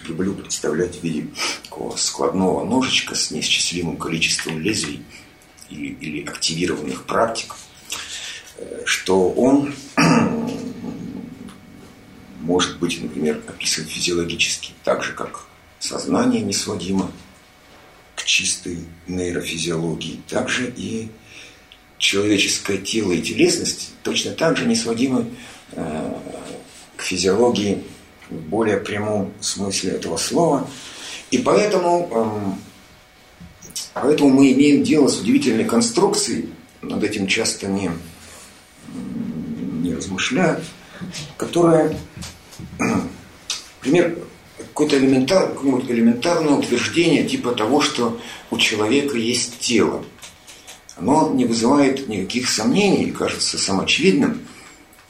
[0.07, 1.27] люблю представлять в виде
[1.63, 5.03] такого складного ножичка с неисчислимым количеством лезвий
[5.69, 7.55] или, или активированных практик,
[8.57, 9.73] э, что он
[12.41, 15.45] может быть, например, описан физиологически, так же, как
[15.79, 17.11] сознание не сводимо
[18.15, 21.09] к чистой нейрофизиологии, также и
[22.03, 25.27] человеческое тело и телесность точно так же не сводимы
[25.71, 26.13] э,
[26.97, 27.81] к физиологии
[28.29, 30.67] в более прямом смысле этого слова.
[31.31, 32.59] И поэтому, эм,
[33.93, 36.49] поэтому мы имеем дело с удивительной конструкцией,
[36.81, 37.89] над этим часто не,
[39.81, 40.65] не размышляют,
[41.37, 41.97] которая,
[42.77, 44.19] например,
[44.57, 48.19] какое-то элементар, какое элементарное утверждение типа того, что
[48.51, 50.03] у человека есть тело
[50.95, 54.45] оно не вызывает никаких сомнений и кажется самоочевидным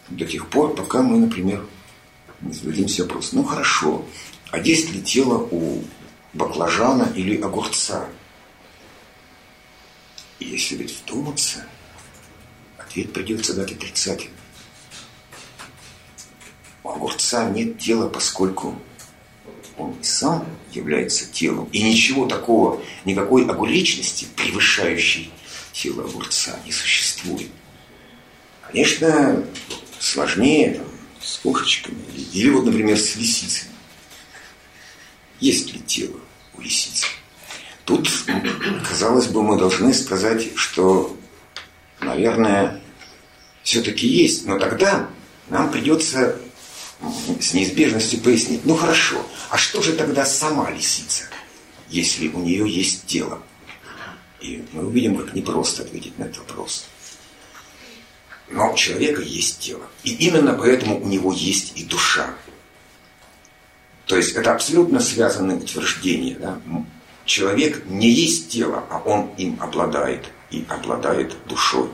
[0.09, 1.65] до тех пор, пока мы, например,
[2.41, 4.05] не зададимся вопросом, ну хорошо,
[4.51, 5.83] а есть ли тело у
[6.33, 8.07] баклажана или огурца?
[10.39, 11.65] И если ведь вдуматься,
[12.77, 14.33] ответ придется дать отрицательный.
[16.83, 18.75] У огурца нет тела, поскольку
[19.77, 21.69] он сам является телом.
[21.71, 25.31] И ничего такого, никакой огуречности, превышающей
[25.73, 27.49] тело огурца не существует.
[28.67, 29.43] Конечно,
[29.99, 30.87] сложнее там,
[31.21, 33.71] с кошечками или вот, например, с лисицами.
[35.39, 36.19] Есть ли тело
[36.53, 37.07] у лисицы?
[37.83, 38.09] Тут,
[38.87, 41.17] казалось бы, мы должны сказать, что,
[41.99, 42.81] наверное,
[43.63, 44.45] все-таки есть.
[44.45, 45.09] Но тогда
[45.49, 46.39] нам придется
[47.41, 48.65] с неизбежностью пояснить.
[48.65, 51.25] Ну хорошо, а что же тогда сама лисица,
[51.89, 53.43] если у нее есть тело?
[54.43, 56.85] И мы увидим, как непросто ответить на этот вопрос.
[58.51, 59.83] Но у человека есть тело.
[60.03, 62.35] И именно поэтому у него есть и душа.
[64.05, 66.35] То есть это абсолютно связанные утверждения.
[66.35, 66.59] Да?
[67.23, 71.87] Человек не есть тело, а он им обладает и обладает душой.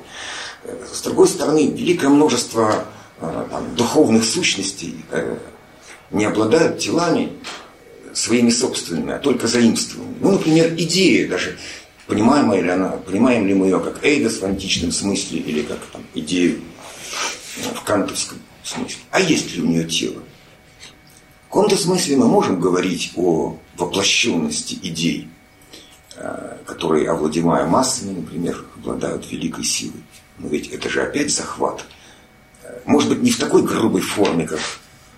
[0.63, 2.85] Э, с другой стороны, великое множество
[3.21, 5.37] э, там, духовных сущностей э,
[6.09, 7.31] не обладают телами
[8.11, 10.17] своими собственными, а только заимствованными.
[10.19, 11.59] Ну, например, идея даже
[12.09, 16.01] Понимаем ли, она, понимаем ли мы ее как эйдос в античном смысле или как там,
[16.15, 16.59] идею
[17.63, 18.97] ну, в кантовском смысле?
[19.11, 20.23] А есть ли у нее тело?
[21.45, 25.29] В каком-то смысле мы можем говорить о воплощенности идей,
[26.15, 30.01] э, которые, овладевая массами, например, обладают великой силой.
[30.39, 31.85] Но ведь это же опять захват.
[32.85, 34.59] Может быть, не в такой грубой форме, как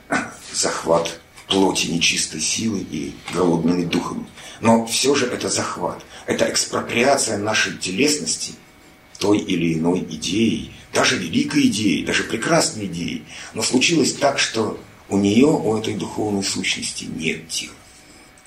[0.53, 1.20] захват
[1.51, 4.25] плоти нечистой силы и голодными духами.
[4.61, 8.53] Но все же это захват, это экспроприация нашей телесности
[9.19, 13.25] той или иной идеей, даже великой идеей, даже прекрасной идеей.
[13.53, 17.73] Но случилось так, что у нее, у этой духовной сущности нет тела,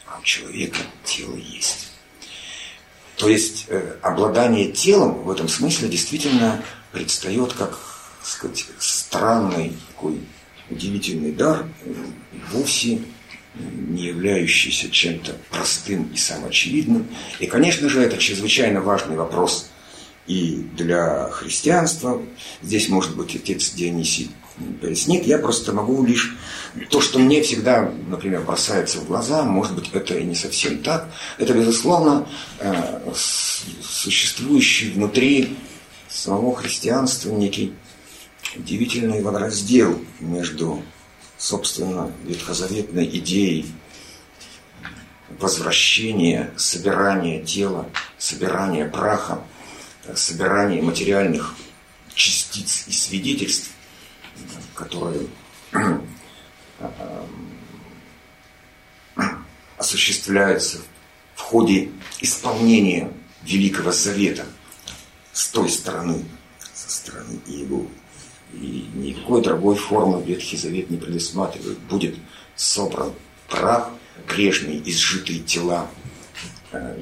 [0.07, 1.88] а у человека тело есть.
[3.17, 7.79] То есть э, обладание телом в этом смысле действительно предстает как
[8.23, 10.21] сказать, странный такой
[10.70, 11.66] удивительный дар,
[12.53, 13.00] вовсе
[13.55, 17.07] не являющийся чем-то простым и самоочевидным.
[17.38, 19.70] И, конечно же, это чрезвычайно важный вопрос
[20.27, 22.22] и для христианства.
[22.62, 24.31] Здесь, может быть, отец Дионисий
[24.81, 25.27] пояснит.
[25.27, 26.37] Я просто могу лишь...
[26.90, 31.09] То, что мне всегда, например, бросается в глаза, может быть, это и не совсем так.
[31.38, 32.27] Это, безусловно,
[32.59, 35.57] э, существующий внутри
[36.09, 37.74] самого христианства некий
[38.57, 40.83] удивительный водораздел между,
[41.37, 43.67] собственно, ветхозаветной идеей
[45.38, 47.88] возвращения, собирания тела,
[48.19, 49.43] собирания праха,
[50.14, 51.55] собирания материальных
[52.14, 53.71] частиц и свидетельств,
[54.75, 55.27] которые
[59.77, 60.79] осуществляются
[61.35, 61.90] в ходе
[62.21, 63.12] исполнения
[63.43, 64.47] Великого Завета
[65.33, 66.25] с той стороны,
[66.73, 67.88] со стороны Иеговы
[68.61, 71.79] и никакой другой формы Ветхий Завет не предусматривает.
[71.81, 72.14] Будет
[72.57, 73.12] собран
[73.49, 73.90] прах,
[74.27, 75.87] прежние изжитые тела
[76.73, 76.99] э,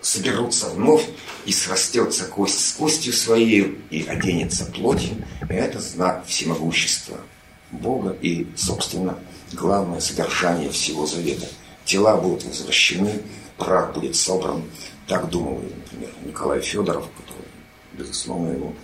[0.00, 1.06] соберутся вновь,
[1.44, 5.12] и срастется кость с костью своей, и оденется плоть.
[5.48, 7.18] И это знак всемогущества
[7.70, 9.18] Бога и, собственно,
[9.52, 11.46] главное содержание всего завета.
[11.84, 13.22] Тела будут возвращены,
[13.56, 14.62] прах будет собран.
[15.06, 17.47] Так думал, например, Николай Федоров, который
[17.98, 18.74] безусловно, его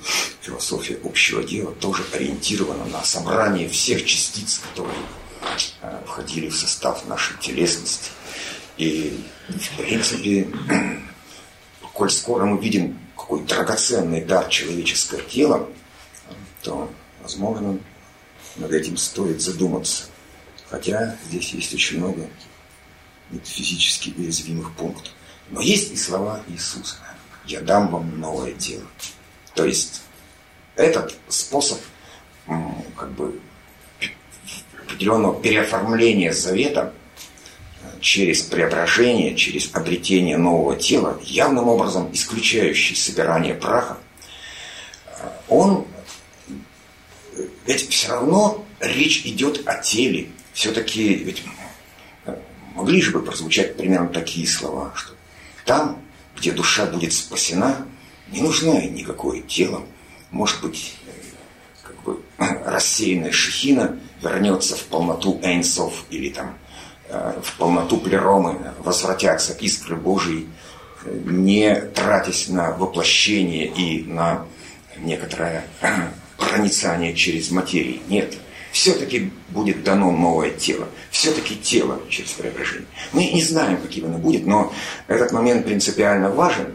[0.41, 4.99] философия общего дела тоже ориентирована на собрание всех частиц, которые
[5.83, 8.11] э, входили в состав нашей телесности.
[8.77, 10.49] И, в принципе,
[11.93, 15.69] коль скоро мы видим какой драгоценный дар человеческого тела,
[16.63, 16.91] то,
[17.23, 17.79] возможно,
[18.57, 20.05] над этим стоит задуматься.
[20.69, 22.29] Хотя здесь есть очень много
[23.45, 25.13] физически уязвимых пунктов.
[25.51, 26.97] Но есть и слова Иисуса
[27.47, 28.85] я дам вам новое тело.
[29.55, 30.03] То есть
[30.77, 31.79] этот способ
[32.97, 33.41] как бы
[34.85, 36.93] определенного переоформления завета
[37.83, 43.99] э, через преображение, через обретение нового тела, явным образом исключающий собирание праха,
[45.07, 45.87] э, он,
[46.49, 50.29] э, ведь все равно речь идет о теле.
[50.53, 51.43] Все-таки ведь
[52.75, 55.13] могли же бы прозвучать примерно такие слова, что
[55.65, 56.04] там
[56.37, 57.87] где душа будет спасена,
[58.29, 59.83] не нужно никакое тело.
[60.31, 60.97] Может быть,
[61.83, 66.59] как бы рассеянная шехина вернется в полноту Эйнсов или там
[67.09, 70.49] э, в полноту плеромы возвратятся искры Божьи,
[71.07, 74.47] не тратясь на воплощение и на
[74.99, 75.65] некоторое
[76.39, 78.01] проницание через материю.
[78.09, 78.35] Нет,
[78.75, 80.89] все-таки будет дано новое тело.
[81.13, 82.89] Все-таки тело через преображение.
[83.13, 84.73] Мы не знаем, каким оно будет, но
[85.07, 86.75] этот момент принципиально важен.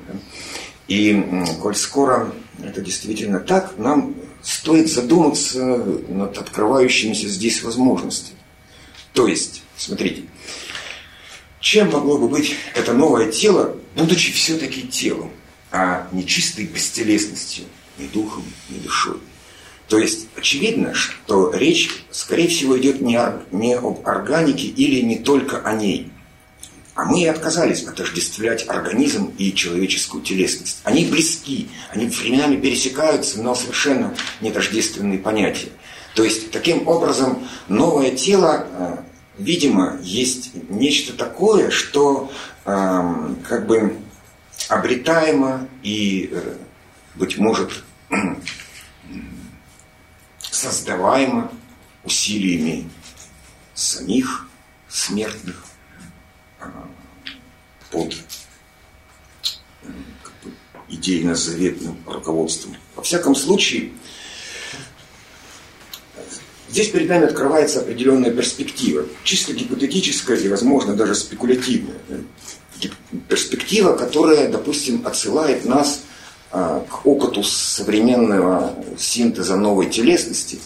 [0.88, 1.22] И
[1.62, 2.34] коль скоро
[2.64, 8.40] это действительно так, нам стоит задуматься над открывающимися здесь возможностями.
[9.12, 10.24] То есть, смотрите,
[11.60, 15.32] чем могло бы быть это новое тело, будучи все-таки телом,
[15.70, 17.66] а не чистой бестелесностью,
[17.98, 19.18] ни духом, ни душой?
[19.90, 25.18] То есть очевидно, что речь, скорее всего, идет не, о, не об органике или не
[25.18, 26.12] только о ней.
[26.94, 30.82] А мы отказались отождествлять организм и человеческую телесность.
[30.84, 35.70] Они близки, они временами пересекаются, но совершенно нетождественные понятия.
[36.14, 38.98] То есть, таким образом, новое тело, э,
[39.40, 42.32] видимо, есть нечто такое, что
[42.66, 43.96] э, как бы
[44.68, 46.56] обретаемо и, э,
[47.16, 47.72] быть может,
[50.60, 51.52] создаваемо
[52.04, 52.90] усилиями
[53.74, 54.48] самих
[54.90, 55.64] смертных
[56.60, 56.90] а,
[57.92, 58.16] под
[60.24, 60.34] как
[60.90, 62.76] идейно-заветным руководством.
[62.96, 63.94] Во всяком случае,
[66.70, 72.00] здесь перед нами открывается определенная перспектива, чисто гипотетическая и, возможно, даже спекулятивная.
[73.30, 76.04] Перспектива, которая, допустим, отсылает нас
[76.52, 80.60] к опыту современного синтеза новой телесности,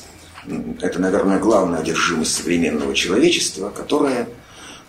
[0.82, 4.28] это, наверное, главная одержимость современного человечества, которая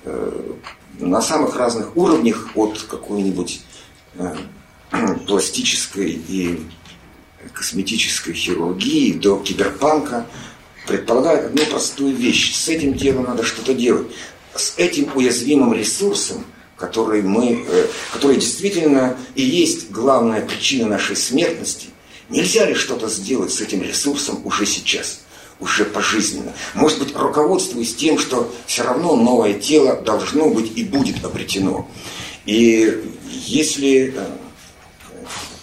[0.05, 0.53] э,
[0.99, 3.61] на самых разных уровнях, от какой-нибудь
[4.15, 4.37] э,
[5.27, 6.61] пластической и
[7.53, 10.27] косметической хирургии до киберпанка,
[10.87, 12.55] предполагает одну простую вещь.
[12.55, 14.09] С этим телом надо что-то делать.
[14.55, 16.45] С этим уязвимым ресурсом,
[16.77, 21.89] который, мы, э, который действительно и есть главная причина нашей смертности,
[22.29, 25.21] нельзя ли что-то сделать с этим ресурсом уже сейчас?
[25.61, 26.53] уже пожизненно.
[26.75, 31.89] Может быть, руководствуясь тем, что все равно новое тело должно быть и будет обретено.
[32.45, 34.27] И если э,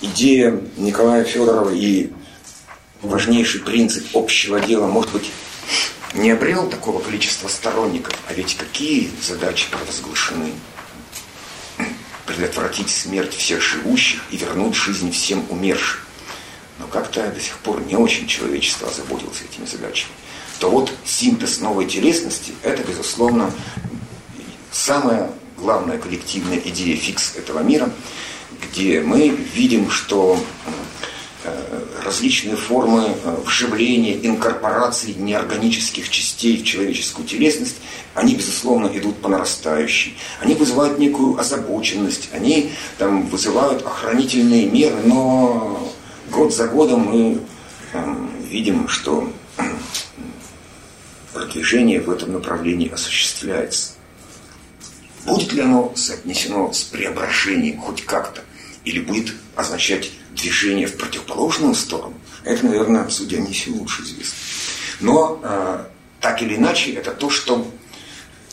[0.02, 2.10] идея Николая Федорова и
[3.02, 5.32] важнейший принцип общего дела, может быть,
[6.14, 10.52] не обрел такого количества сторонников, а ведь какие задачи провозглашены?
[12.32, 16.00] Предотвратить смерть всех живущих и вернуть жизнь всем умершим.
[16.80, 20.14] Но как-то до сих пор не очень человечество озаботилось этими задачами.
[20.60, 23.52] То вот синтез новой телесности– это, безусловно,
[24.72, 27.92] самая главная коллективная идея фикс этого мира,
[28.62, 30.42] где мы видим, что
[32.04, 37.78] различные формы э, вживления, инкорпорации неорганических частей в человеческую телесность,
[38.14, 40.18] они, безусловно, идут по нарастающей.
[40.40, 45.92] Они вызывают некую озабоченность, они там, вызывают охранительные меры, но
[46.30, 47.40] год за годом мы
[47.94, 48.16] э,
[48.50, 49.32] видим, что
[51.34, 53.94] продвижение в этом направлении осуществляется.
[55.26, 58.42] Будет ли оно соотнесено с преображением хоть как-то?
[58.84, 62.14] Или будет означать движение в противоположную сторону,
[62.44, 64.38] это, наверное, судья Ниси лучше известно.
[65.00, 65.86] Но э,
[66.20, 67.68] так или иначе, это то, что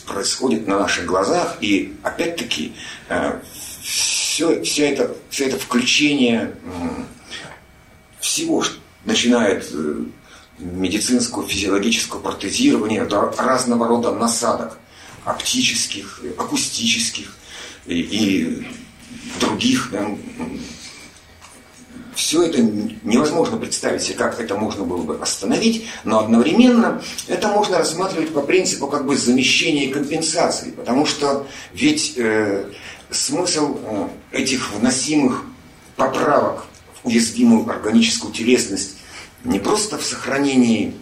[0.07, 2.73] происходит на наших глазах, и опять-таки
[3.09, 3.41] э,
[3.83, 7.05] все, все, это, все это включение э,
[8.21, 8.65] всего,
[9.05, 10.05] начинает э,
[10.59, 14.79] медицинского, физиологического протезирования до разного рода насадок,
[15.25, 17.37] оптических, акустических
[17.87, 18.67] и, и
[19.41, 20.09] других да,
[22.19, 27.79] все это невозможно представить себе, как это можно было бы остановить, но одновременно это можно
[27.79, 32.73] рассматривать по принципу как бы замещения и компенсации, потому что ведь э,
[33.09, 35.45] смысл э, этих вносимых
[35.95, 36.65] поправок
[37.05, 38.97] в уязвимую органическую телесность
[39.45, 40.95] не просто в сохранении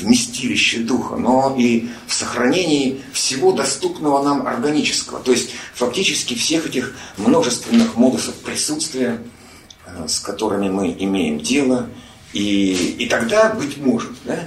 [0.00, 5.20] вместилище духа, но и в сохранении всего доступного нам органического.
[5.20, 9.22] То есть фактически всех этих множественных модусов присутствия,
[9.86, 11.88] э, с которыми мы имеем дело.
[12.32, 14.46] И, и тогда, быть может, да,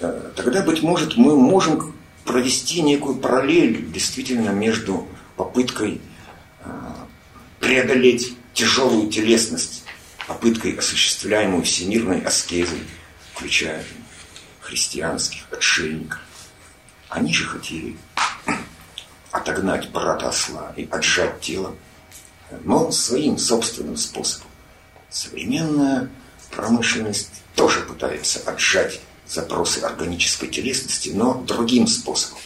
[0.00, 1.94] э, тогда, быть может, мы можем
[2.24, 6.00] провести некую параллель действительно между попыткой
[6.64, 6.70] э,
[7.60, 9.84] преодолеть тяжелую телесность,
[10.26, 12.80] попыткой, осуществляемую всемирной аскезой,
[13.34, 13.84] включая
[14.66, 16.20] христианских отшельников.
[17.08, 17.96] Они же хотели
[19.30, 21.74] отогнать брата осла и отжать тело,
[22.64, 24.48] но своим собственным способом.
[25.08, 26.10] Современная
[26.50, 32.40] промышленность тоже пытается отжать запросы органической телесности, но другим способом.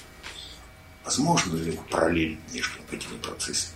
[1.04, 3.74] Возможно ли параллель между этими процессами?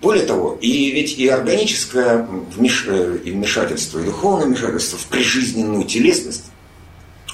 [0.00, 2.18] Более того, и ведь и органическое.
[2.18, 6.44] Э, вмешательство, и духовное вмешательство в прижизненную телесность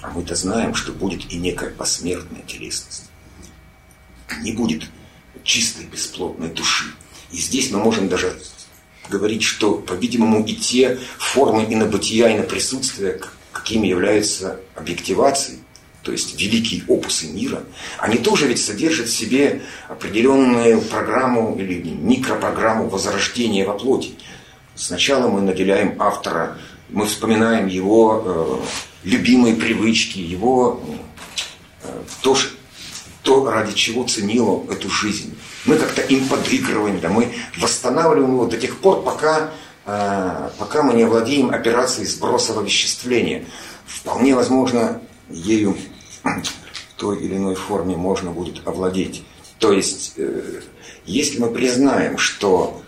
[0.06, 3.10] а мы-то знаем, что будет и некая посмертная телесность.
[4.42, 4.84] Не будет
[5.42, 6.84] чистой бесплотной души.
[7.32, 8.38] И здесь мы можем даже
[9.08, 13.20] говорить, что, по-видимому, и те формы инобытия, иноприсутствия,
[13.52, 15.58] какими являются объективации,
[16.02, 17.64] то есть великие опусы мира,
[17.98, 24.14] они тоже ведь содержат в себе определенную программу или микропрограмму возрождения во плоти.
[24.76, 26.58] Сначала мы наделяем автора,
[26.90, 28.66] мы вспоминаем его э,
[29.06, 30.82] любимые привычки, его
[31.84, 32.36] э, то,
[33.22, 35.38] то, ради чего ценил эту жизнь.
[35.64, 39.52] Мы как-то им подыгрываем, да, мы восстанавливаем его до тех пор, пока,
[39.86, 43.44] э, пока мы не овладеем операцией сброса веществления.
[43.86, 45.00] Вполне возможно,
[45.30, 45.76] ею
[46.24, 49.22] в той или иной форме можно будет овладеть.
[49.60, 50.62] То есть, э,
[51.04, 52.82] если мы признаем, что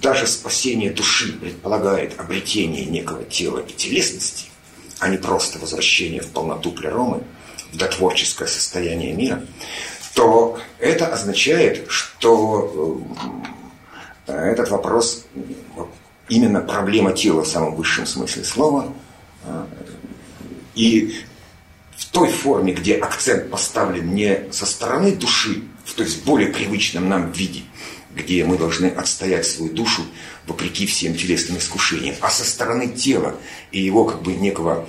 [0.00, 4.46] даже спасение души предполагает обретение некого тела и телесности,
[5.04, 7.22] а не просто возвращение в полноту природы,
[7.72, 9.44] в дотворческое состояние мира,
[10.14, 13.02] то это означает, что
[14.26, 15.26] э, этот вопрос,
[16.30, 18.94] именно проблема тела в самом высшем смысле слова,
[19.44, 19.66] э,
[20.74, 21.20] и
[21.98, 25.64] в той форме, где акцент поставлен не со стороны души,
[25.96, 27.60] то есть более привычном нам виде,
[28.14, 30.02] где мы должны отстоять свою душу
[30.46, 33.34] вопреки всем телесным искушениям, а со стороны тела
[33.72, 34.86] и его как бы некого,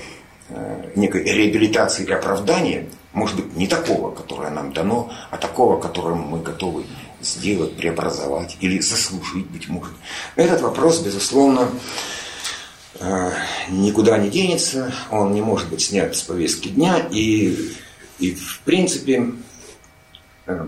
[0.49, 6.15] э, некой реабилитации и оправдания, может быть, не такого, которое нам дано, а такого, которое
[6.15, 6.85] мы готовы
[7.21, 9.93] сделать, преобразовать или заслужить, быть может.
[10.35, 11.69] Этот вопрос, безусловно,
[12.99, 13.31] э,
[13.69, 17.73] никуда не денется, он не может быть снят с повестки дня, и,
[18.19, 19.31] и в принципе,
[20.45, 20.67] э,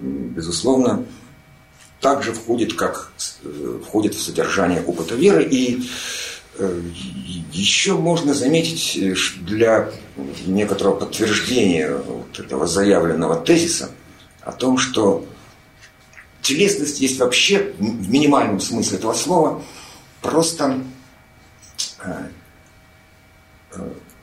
[0.00, 1.04] безусловно,
[2.00, 5.44] также входит, как э, входит в содержание опыта веры.
[5.44, 5.88] И
[6.58, 6.82] э,
[7.52, 9.90] еще можно заметить э, для
[10.46, 13.90] некоторого подтверждения вот этого заявленного тезиса
[14.42, 15.26] о том, что
[16.42, 19.62] телесность есть вообще в минимальном смысле этого слова
[20.22, 20.80] просто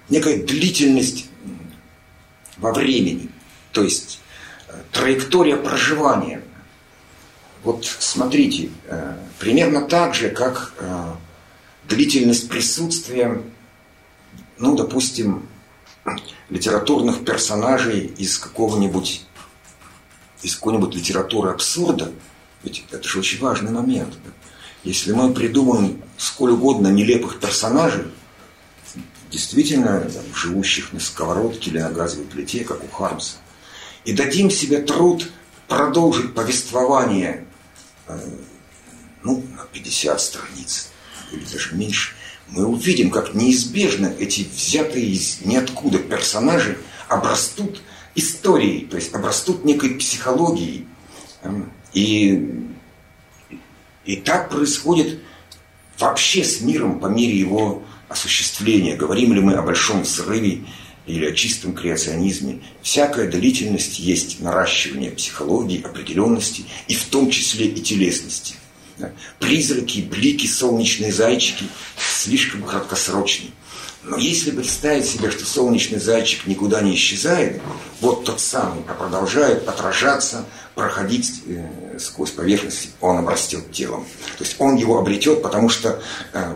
[0.09, 1.27] некая длительность
[2.57, 3.29] во времени,
[3.73, 4.21] то есть
[4.91, 6.41] траектория проживания–
[7.65, 11.13] вот смотрите, э, примерно так же, как э,
[11.89, 13.41] длительность присутствия,
[14.59, 15.47] ну, допустим,
[16.49, 19.25] литературных персонажей из какого-нибудь
[20.43, 22.11] из какой-нибудь литературы абсурда,
[22.61, 24.13] ведь это же очень важный момент.
[24.83, 28.03] Если мы придумаем сколь угодно нелепых персонажей,
[29.31, 33.37] действительно там, живущих на сковородке или на газовой плите, как у Хармса,
[34.03, 35.31] и дадим себе труд
[35.67, 37.47] продолжить повествование
[39.23, 40.89] ну, на 50 страниц
[41.31, 42.13] или даже меньше,
[42.47, 46.77] мы увидим, как неизбежно эти взятые из ниоткуда персонажи
[47.07, 47.81] обрастут
[48.13, 50.87] историей, то есть обрастут некой психологией.
[51.93, 52.69] И,
[54.05, 55.21] и так происходит
[55.97, 58.95] вообще с миром по мере его осуществления.
[58.95, 60.65] Говорим ли мы о большом взрыве
[61.05, 67.81] или о чистом креационизме, всякая длительность есть наращивание психологии, определенности и в том числе и
[67.81, 68.55] телесности.
[69.39, 71.65] Призраки, блики, солнечные зайчики
[71.97, 73.49] слишком краткосрочны.
[74.03, 77.59] Но если представить себе, что солнечный зайчик никуда не исчезает,
[78.01, 80.45] вот тот самый, а продолжает отражаться,
[80.75, 84.05] проходить э, сквозь поверхность, он обрастет телом.
[84.37, 86.03] То есть он его обретет, потому что
[86.33, 86.55] э,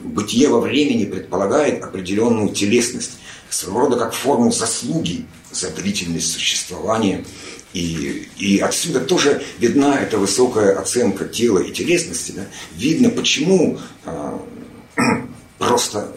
[0.00, 3.18] бытие во времени предполагает определенную телесность
[3.50, 7.24] своего рода как форму заслуги за длительность существования.
[7.72, 12.32] И, и отсюда тоже видна эта высокая оценка тела и телесности.
[12.32, 12.46] Да?
[12.76, 14.38] Видно, почему э,
[15.58, 16.12] просто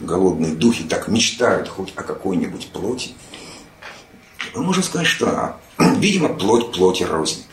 [0.00, 3.10] голодные духи так мечтают хоть о какой-нибудь плоти.
[4.54, 7.44] Мы можем сказать, что, видимо, плоть плоти рознь.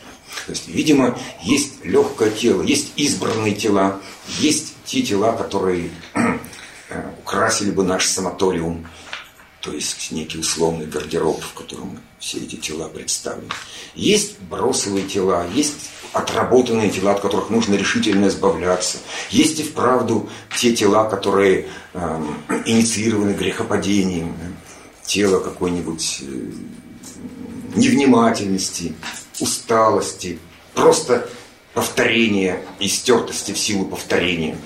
[0.46, 4.00] То есть, видимо, есть легкое тело, есть избранные тела,
[4.38, 8.86] есть те тела, которые э, украсили бы наш санаториум,
[9.60, 13.50] то есть некий условный гардероб, в котором все эти тела представлены.
[13.94, 18.98] Есть бросовые тела, есть отработанные тела, от которых нужно решительно избавляться.
[19.30, 22.22] Есть и вправду те тела, которые э,
[22.64, 24.36] инициированы грехопадением,
[25.04, 26.24] тело какой-нибудь э,
[27.74, 28.94] невнимательности,
[29.40, 30.38] усталости,
[30.74, 31.28] просто
[31.74, 34.56] повторения и стертости в силу повторения.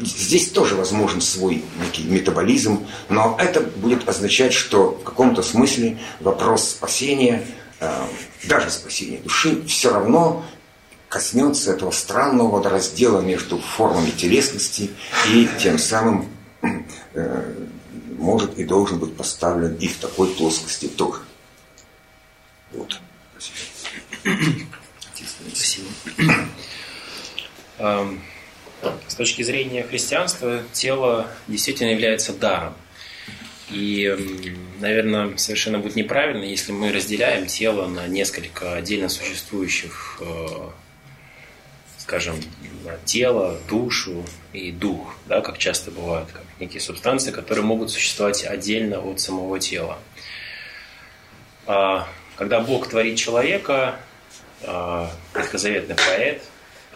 [0.00, 6.70] Здесь тоже возможен свой некий метаболизм, но это будет означать, что в каком-то смысле вопрос
[6.70, 7.46] спасения,
[7.80, 8.06] э,
[8.44, 10.44] даже спасения души, все равно
[11.08, 14.90] коснется этого странного водораздела между формами телесности
[15.32, 16.28] и тем самым
[17.14, 17.54] э,
[18.18, 21.20] может и должен быть поставлен и в такой плоскости тоже.
[22.72, 23.00] Вот.
[23.38, 24.58] Спасибо.
[25.54, 25.88] Спасибо.
[29.08, 32.74] С точки зрения христианства тело действительно является даром.
[33.70, 40.68] И, наверное, совершенно будет неправильно, если мы разделяем тело на несколько отдельно существующих, э,
[41.98, 42.36] скажем,
[43.04, 49.00] тело, душу и дух, да, как часто бывает, как некие субстанции, которые могут существовать отдельно
[49.00, 49.98] от самого тела.
[51.66, 53.98] А, когда Бог творит человека,
[54.62, 56.42] а, ветхозаветный поэт–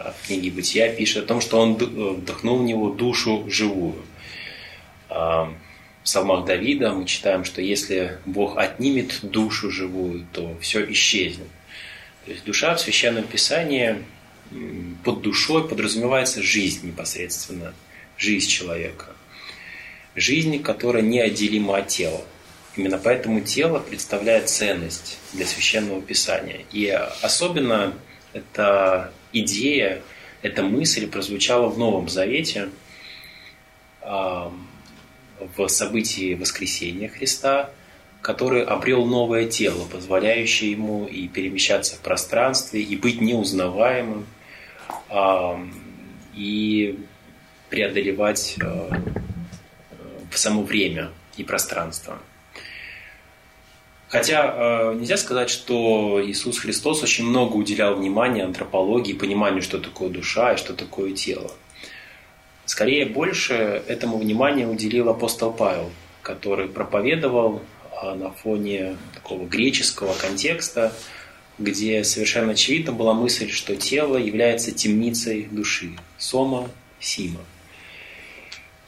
[0.09, 4.03] в книге «Бытия» пишет о том, что он э, вдохнул в него душу живую.
[5.09, 5.53] А,
[6.01, 11.47] в псалмах Давида мы читаем, что если Бог отнимет душу живую, то все исчезнет.
[12.25, 14.03] То есть душа в Священном Писании
[15.03, 17.73] под душой подразумевается жизнь непосредственно,
[18.17, 19.07] жизнь человека.
[20.15, 22.21] Жизнь, которая неотделима от тела.
[22.75, 26.61] Именно поэтому тело представляет ценность для Священного Писания.
[26.71, 26.87] И
[27.21, 27.93] особенно
[28.33, 30.01] это идея,
[30.41, 32.69] эта мысль прозвучала в Новом Завете,
[34.01, 37.69] в событии воскресения Христа,
[38.21, 44.25] который обрел новое тело, позволяющее ему и перемещаться в пространстве, и быть неузнаваемым,
[46.35, 46.99] и
[47.69, 48.89] преодолевать э,
[50.31, 52.19] само время и пространство.
[54.11, 60.09] Хотя э, нельзя сказать, что Иисус Христос очень много уделял внимания антропологии, пониманию, что такое
[60.09, 61.49] душа и что такое тело.
[62.65, 63.53] Скорее больше
[63.87, 65.91] этому внимания уделил апостол Павел,
[66.23, 67.61] который проповедовал
[68.01, 70.93] а, на фоне такого греческого контекста,
[71.57, 75.91] где совершенно очевидно была мысль, что тело является темницей души.
[76.17, 77.39] Сома, сима.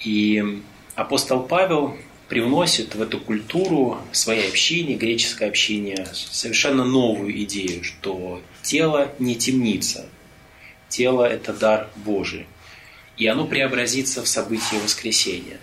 [0.02, 0.62] И
[0.96, 1.96] апостол Павел
[2.34, 10.08] привносит в эту культуру своей общины, греческое общение, совершенно новую идею, что тело не темница,
[10.90, 12.48] тело– это дар Божий,
[13.18, 15.60] и оно преобразится в событие воскресения.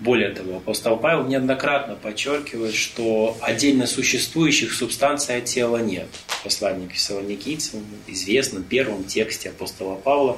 [0.00, 6.08] Более того, апостол Павел неоднократно подчеркивает, что отдельно существующих субстанций от тела нет.
[6.44, 10.36] Послание к фессалоникийцам, известном первом тексте апостола Павла,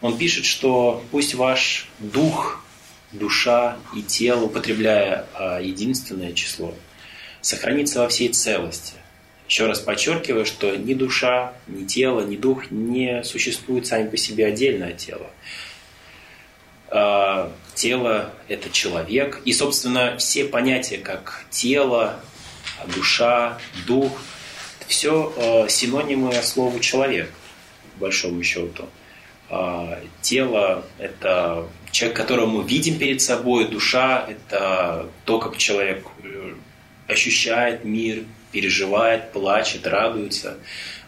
[0.00, 2.65] он пишет, что пусть ваш дух
[3.12, 6.74] душа и тело, употребляя а, единственное число,
[7.40, 8.94] сохранится во всей целости.
[9.48, 14.46] Еще раз подчеркиваю, что ни душа, ни тело, ни дух не существуют сами по себе
[14.46, 15.30] отдельно от тела.
[16.88, 19.40] А, тело– это человек.
[19.44, 22.20] И, собственно, все понятия, как тело,
[22.94, 24.20] душа, дух–
[24.88, 27.30] все а, синонимы слову «человек»,
[27.94, 28.88] по большому счету.
[30.22, 36.52] Тело– это человек, которого мы видим перед собой, душа– это то, как человек э,
[37.08, 40.58] ощущает мир, переживает, плачет, радуется.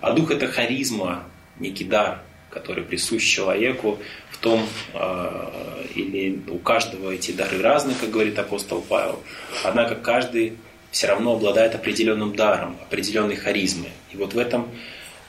[0.01, 1.25] А дух– это харизма,
[1.59, 3.99] некий дар, который присущ человеку
[4.31, 9.23] в том, э, или у каждого эти дары разные, как говорит апостол Павел.
[9.65, 10.55] Однако каждый
[10.91, 13.91] все равно обладает определенным даром, определенной харизмой.
[14.11, 14.71] И вот в этом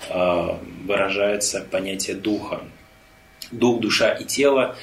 [0.08, 2.62] э, выражается понятие духа.
[3.52, 4.78] Дух, душа и тело а,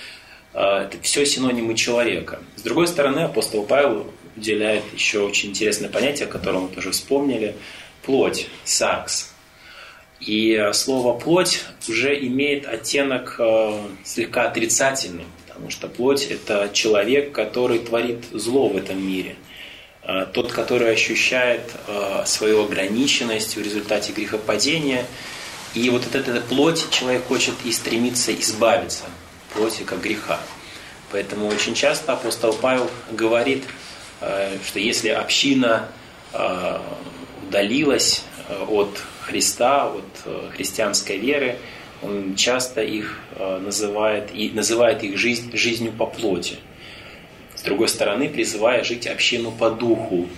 [0.57, 2.39] это все синонимы человека.
[2.57, 7.55] С другой стороны, апостол Павел уделяет еще очень интересное понятие, о котором мы тоже вспомнили,
[8.03, 9.33] плоть, сакс.
[10.21, 17.79] И слово плоть уже имеет оттенок э, слегка отрицательный, потому что плоть– это человек, который
[17.81, 19.37] творит зло в этом мире.
[20.03, 25.05] Э, тот, который ощущает э, свою ограниченность в результате грехопадения.
[25.75, 29.05] И вот от этой плоти человек хочет и стремится избавиться–
[29.55, 30.41] плоти как греха.
[31.13, 33.65] Поэтому очень часто апостол Павел говорит,
[34.21, 35.89] э, что если община
[36.33, 36.79] э,
[37.47, 41.59] удалилась э, от Христа, от христианской веры,
[42.03, 46.59] он часто их называет, и называет их жизнь жизнью по плоти.
[47.57, 50.29] С другой стороны, призывая жить общину по духу,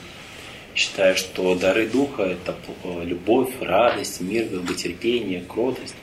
[0.74, 2.56] считая, что дары духа– это
[3.02, 5.96] любовь, радость, мир, долготерпение, кротость.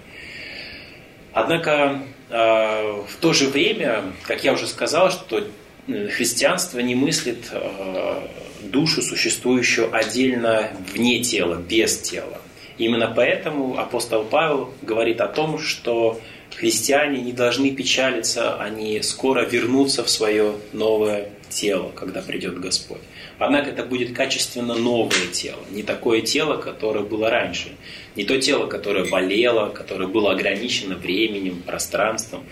[1.34, 5.44] Однако в то же время, как я уже сказал, что
[5.88, 8.28] э, христианство не мыслит э,
[8.64, 12.42] душу, существующую отдельно вне тела, без тела.
[12.78, 16.20] Именно поэтому апостол Павел говорит о том, что
[16.56, 23.02] христиане не должны печалиться, они скоро вернутся в свое новое тело, когда придет Господь.
[23.38, 27.76] Однако это будет качественно новое тело, не такое тело, которое было раньше.
[28.16, 32.46] Не то тело, которое болело, которое было ограничено временем, пространством.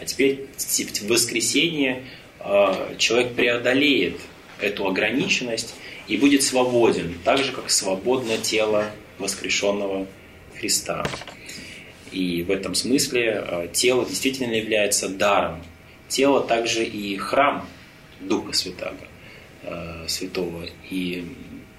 [0.00, 2.04] А теперь в воскресенье
[2.38, 4.20] а, человек преодолеет
[4.60, 5.74] эту ограниченность
[6.06, 8.86] и будет свободен, так же, как свободно тело
[9.18, 10.06] воскрешенного
[10.56, 11.04] Христа.
[12.12, 15.64] И в этом смысле а, тело действительно является даром.
[16.06, 17.68] Тело также и храм
[18.20, 18.96] Духа Святого.
[19.70, 20.64] Э, святого.
[20.88, 21.26] И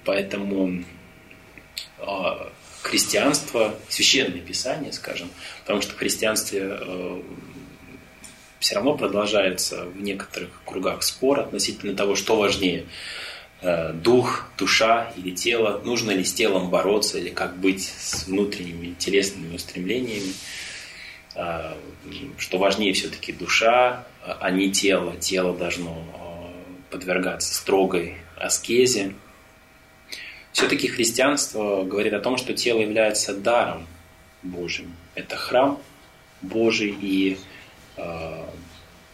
[0.04, 0.84] поэтому
[1.98, 5.28] а, христианство, священное писание, скажем,
[5.62, 7.22] потому что в христианстве э,
[8.60, 12.86] все равно продолжается в некоторых кругах спор относительно того, что важнее
[13.60, 18.94] э, дух, душа или тело, нужно ли с телом бороться или как быть с внутренними
[18.94, 20.32] телесными устремлениями,
[22.38, 25.16] что важнее все-таки душа, а не тело.
[25.16, 26.29] Тело должно
[26.90, 29.14] подвергаться строгой аскезе.
[30.52, 33.86] Все-таки христианство говорит о том, что тело является даром
[34.42, 34.94] Божьим.
[35.14, 35.80] Это храм
[36.42, 37.38] Божий, и
[37.96, 38.44] э,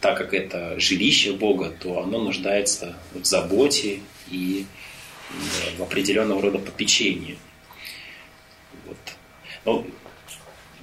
[0.00, 4.00] так как это жилище Бога, то оно нуждается в заботе
[4.30, 4.66] и
[5.76, 7.38] в определенного рода попечении.
[8.86, 8.96] Вот.
[9.64, 9.86] Но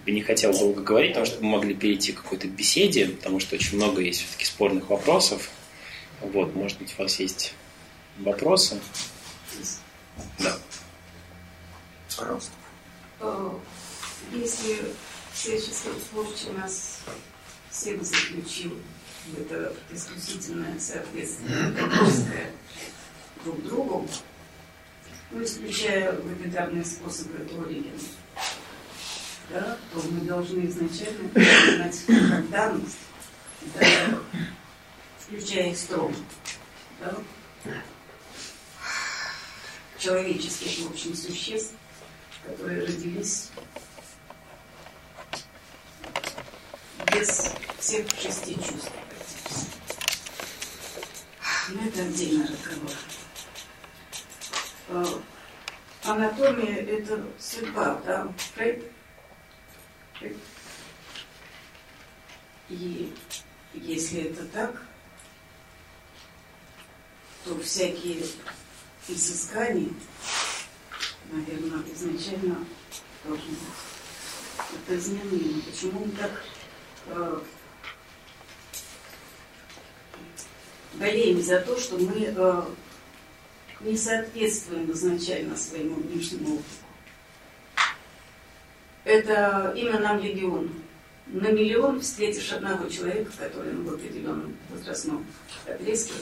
[0.06, 3.56] я не хотел долго говорить, потому что мы могли перейти к какой-то беседе, потому что
[3.56, 5.50] очень много есть все-таки спорных вопросов.
[6.32, 7.54] Вот, может быть, у вас есть
[8.20, 8.80] вопросы?
[10.40, 10.58] Да.
[12.18, 12.52] Пожалуйста.
[13.20, 13.50] Э,
[14.32, 14.94] если
[15.36, 17.00] человечество творчество нас
[17.70, 18.78] всех заключил
[19.28, 22.52] в это исключительное соответствие
[23.44, 24.08] друг другу,
[25.32, 27.92] ну, исключая лапидарные способы ритуализма,
[29.50, 32.98] да, то мы должны изначально признать как данность
[33.76, 34.20] да,
[35.34, 36.16] включая стром,
[37.00, 37.16] да,
[39.98, 41.74] человеческих, в общем, существ,
[42.46, 43.50] которые родились
[47.12, 48.92] без всех шести чувств.
[51.70, 52.92] Но это отдельный разговор.
[54.90, 55.06] А,
[56.12, 58.84] анатомия– это судьба, да, Фрейд.
[62.70, 63.14] И
[63.74, 64.93] если это так,
[67.46, 68.26] то всякие
[69.08, 69.90] изыскания,
[71.32, 72.66] наверное, изначально
[73.26, 75.62] должны быть упразднены.
[75.70, 76.44] Почему мы так
[77.08, 77.40] э,
[80.94, 82.62] болеем за то, что мы э,
[83.82, 86.68] не соответствуем изначально своему внешнему опыту.
[89.04, 90.70] Это именно нам легион.
[91.28, 95.26] На миллион встретишь одного человека, который в определенном возрастном
[95.66, 96.14] отрезке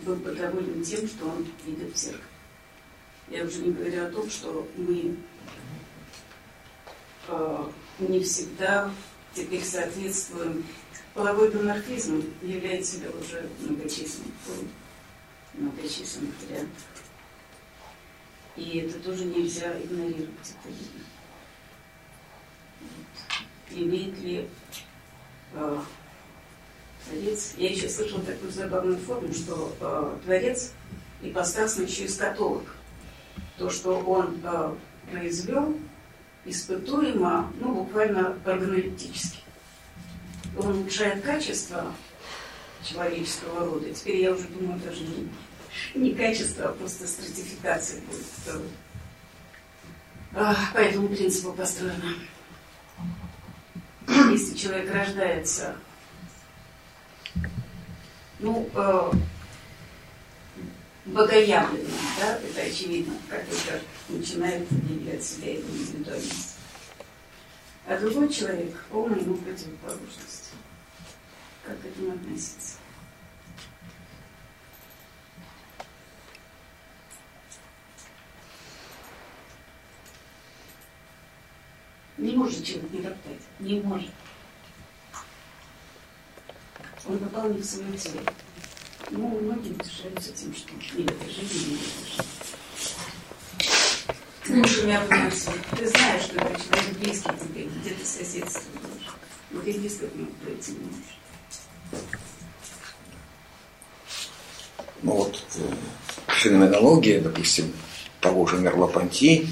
[0.00, 2.22] был бы доволен тем, что он видит в зеркало.
[3.28, 5.16] Я уже не говорю о том, что мы
[7.28, 7.64] э,
[7.98, 8.90] не всегда
[9.34, 10.64] теперь соответствуем
[11.14, 14.32] половой доморфизм является себя уже многочисленным,
[15.54, 16.84] многочисленных вариантов.
[18.56, 21.04] И это тоже нельзя игнорировать, это видно.
[22.80, 23.78] Вот.
[23.78, 24.48] Имеет ли
[25.54, 25.80] э,
[27.08, 30.72] Творец, я еще слышала такую забавную форму, что э, Творец
[31.22, 32.64] ипостасный еще и скатолог.
[33.58, 34.74] То, что он э,
[35.10, 35.78] произвел,
[36.44, 39.38] испытуемо, ну, буквально органолептически.
[40.58, 41.92] Он улучшает качество
[42.82, 43.92] человеческого рода.
[43.92, 45.28] Теперь я уже думаю, даже не,
[45.94, 48.62] не качество, а просто стратификация будет.
[50.32, 52.14] По этому принципу построена.
[54.30, 55.76] Если человек рождается,
[58.38, 59.10] ну, э,
[61.06, 61.86] богоявленным,
[62.20, 66.56] да, это очевидно, как только начинает являть себя индивидуальность.
[67.86, 70.50] А другой человек полная ему противоположность.
[71.64, 72.78] Как к этому относиться?
[82.18, 83.40] Не может человек не роптать.
[83.60, 84.10] Не может.
[87.08, 88.22] Он попал не в свое тело.
[89.10, 92.24] Ну, многие утешаются тем, что не в этой жизни, не жизни.
[94.48, 95.52] Муж у меня выносил.
[95.76, 99.14] Ты знаешь, что это человек близкий тебе, где ты соседствуешь.
[99.50, 101.16] Но ты близко к нему пройти не можешь.
[105.02, 107.72] Ну вот э, феноменология, допустим,
[108.20, 109.48] того же Мерло-Понти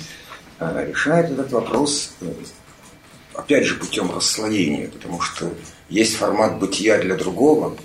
[0.59, 2.33] э, решает этот вопрос, э,
[3.45, 5.53] опять же, путем расслоения, потому что
[5.91, 7.77] есть формат бытия для другого,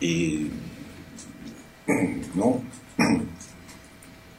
[0.00, 0.50] и
[2.34, 2.64] ну,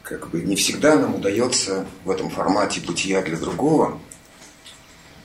[0.03, 3.99] как бы не всегда нам удается в этом формате бытия для другого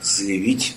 [0.00, 0.76] заявить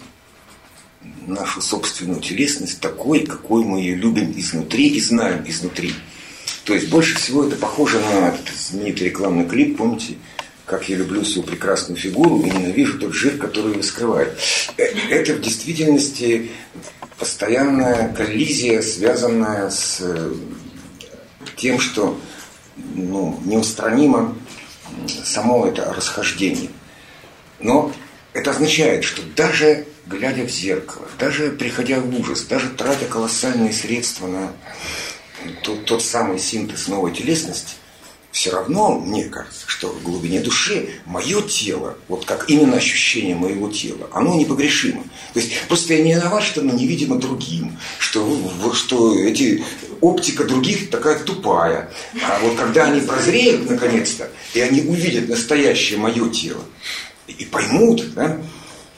[1.28, 5.94] нашу собственную телесность такой, какой мы ее любим изнутри и знаем изнутри.
[6.66, 10.16] То есть больше всего это похоже на этот знаменитый рекламный клип, помните,
[10.70, 14.38] как я люблю свою прекрасную фигуру и ненавижу тот жир, который ее скрывает.
[14.78, 16.52] Э, это в действительности
[17.18, 20.34] постоянная коллизия, связанная с э,
[21.58, 22.20] тем, что
[22.78, 24.38] ну, неустранимо
[25.24, 26.70] само это расхождение.
[27.60, 27.92] Но
[28.34, 34.28] это означает, что даже глядя в зеркало, даже приходя в ужас, даже тратя колоссальные средства
[34.28, 34.52] на
[35.64, 37.74] тот, тот самый синтез новой телесности,
[38.32, 43.70] все равно, мне кажется, что в глубине души мое тело, вот как именно ощущение моего
[43.70, 45.04] тела, оно непогрешимо.
[45.34, 49.64] То есть просто я не виноват, что оно невидимо другим, что, что эти
[50.00, 51.92] оптика других такая тупая.
[52.24, 56.64] А вот когда они прозреют наконец-то, и они увидят настоящее мое тело,
[57.28, 58.40] и поймут, да,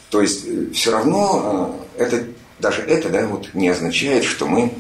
[0.10, 2.28] то есть э, все равно э, это,
[2.60, 4.74] даже это да, вот не означает, что мы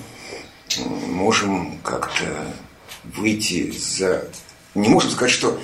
[1.08, 2.26] можем как-то
[3.04, 4.28] выйти за...
[4.76, 5.60] Не можем сказать, что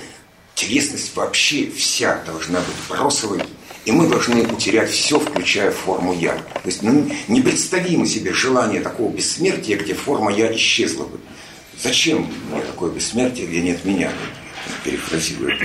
[0.54, 3.42] телесность вообще вся должна быть бросовой,
[3.84, 6.34] и мы должны утерять все, включая форму «я».
[6.34, 11.18] То есть ну, непредставимо себе желание такого бессмертия, где форма «я» исчезла бы.
[11.80, 14.12] Зачем мне такое бессмертие, где нет меня?
[14.84, 15.56] Перефразирую.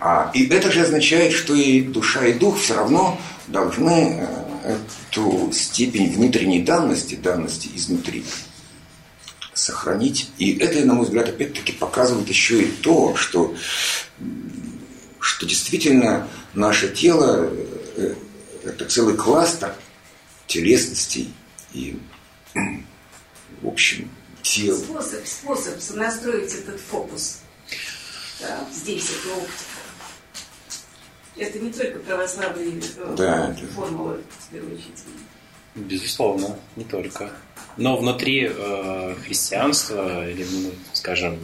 [0.00, 4.20] А, и это же означает, что и душа, и дух все равно должны
[4.64, 4.76] э,
[5.10, 8.24] эту степень внутренней данности, данности изнутри,
[9.58, 10.30] сохранить.
[10.38, 13.54] И это, на мой взгляд, опять-таки показывает еще и то, что,
[15.20, 17.50] что действительно наше тело
[17.96, 18.14] э,–
[18.64, 19.74] это целый кластер
[20.46, 21.32] телесностей
[21.72, 21.98] и
[23.62, 24.10] в общем,
[24.42, 24.76] тело.
[24.76, 27.38] Способ, способ настроить этот фокус
[28.40, 29.52] да, здесь, эту оптику.
[31.36, 35.04] Это не только православные э, да, формулы, в первую очередь.
[35.74, 37.32] Безусловно, не только.
[37.78, 41.38] Но внутри э, христианства, или, ну, скажем,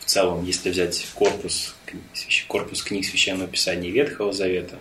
[0.00, 1.76] в целом, если взять корпус,
[2.48, 4.78] корпус книг Священного Писания Ветхого Завета,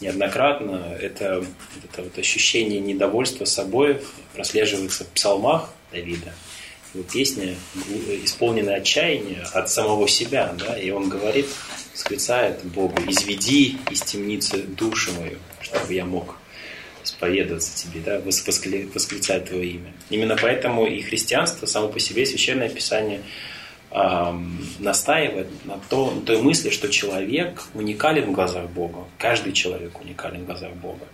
[0.00, 1.46] неоднократно это,
[1.84, 4.02] это вот ощущение недовольства собой
[4.34, 6.34] прослеживается в псалмах Давида.
[6.92, 7.54] Его песня
[8.24, 11.46] исполнена отчаяния от самого себя, да, и он говорит,
[11.92, 16.36] восклицает Богу, «Изведи из темницы душу мою, чтобы я мог
[17.06, 19.92] исповедоваться тебе, да, воскли, восклицать твое имя».
[20.10, 23.22] Именно поэтому и христианство само по себе, Священное Писание–
[24.78, 29.04] настаивает на, то, на той мысли, что человек уникален в глазах Бога.
[29.16, 31.06] Каждый человек уникален в глазах Бога.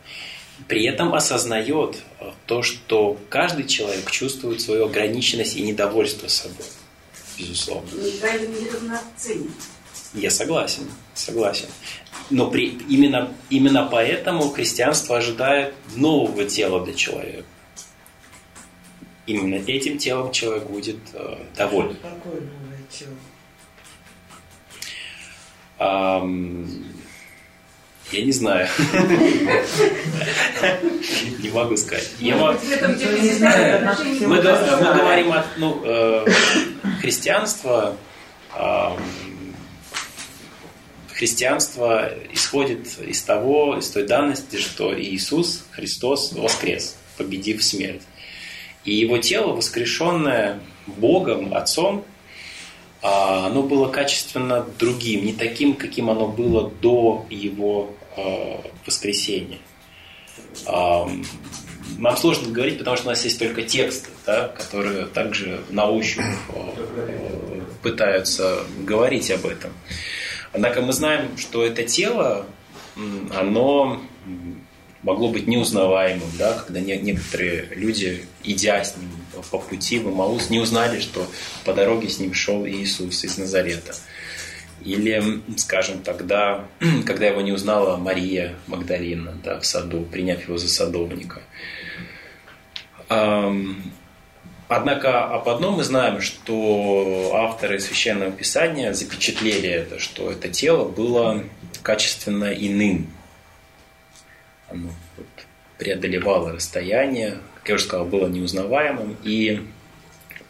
[0.69, 6.67] При этом осознает э, то, что каждый человек чувствует свою ограниченность и недовольство собой.
[7.39, 7.89] Безусловно.
[10.15, 10.85] Я согласен,
[11.15, 11.69] согласен.
[12.31, 17.45] Но при, именно, именно поэтому христианство ожидает нового тела для человека.
[19.27, 21.97] Именно этим телом человек будет э, доволен.
[22.03, 23.15] Какое новое тело?
[28.13, 28.69] Я не знаю.
[31.39, 32.11] Не могу сказать.
[32.21, 32.33] Мы
[34.43, 36.27] говорим о ну, э,
[37.01, 37.97] христианство.
[41.23, 48.03] Христианство исходит из того, из той данности, что Иисус Христос воскрес, победив смерть.
[48.85, 50.59] И его тело, воскрешенное
[50.89, 52.05] Богом, Отцом,
[53.03, 59.61] а, оно было качественно другим, не таким, каким оно было до его а, воскресения.
[60.67, 61.09] А,
[61.99, 66.25] нам сложно говорить, потому что у нас есть только тексты, да, которые также на ощупь
[67.81, 69.71] пытаются говорить об этом.
[70.53, 72.47] Однако мы знаем, что это тело,
[73.35, 74.03] оно
[75.03, 79.11] могло быть неузнаваемым, да, когда некоторые люди, идя с ним
[79.51, 81.27] по пути в Имаус, не узнали, что
[81.65, 83.95] по дороге с ним шел Иисус из Назарета.
[84.85, 86.67] Или, скажем, тогда,
[87.07, 91.43] когда его не узнала Мария Магдалина да, в саду, приняв его за садовника.
[94.75, 101.45] Однако об одном мы знаем, что авторы Священного Писания запечатлели это, что это тело было
[101.83, 103.13] качественно иным,
[104.71, 105.27] оно вот
[105.77, 109.19] преодолевало расстояние, как я уже сказал, было неузнаваемым.
[109.23, 109.63] И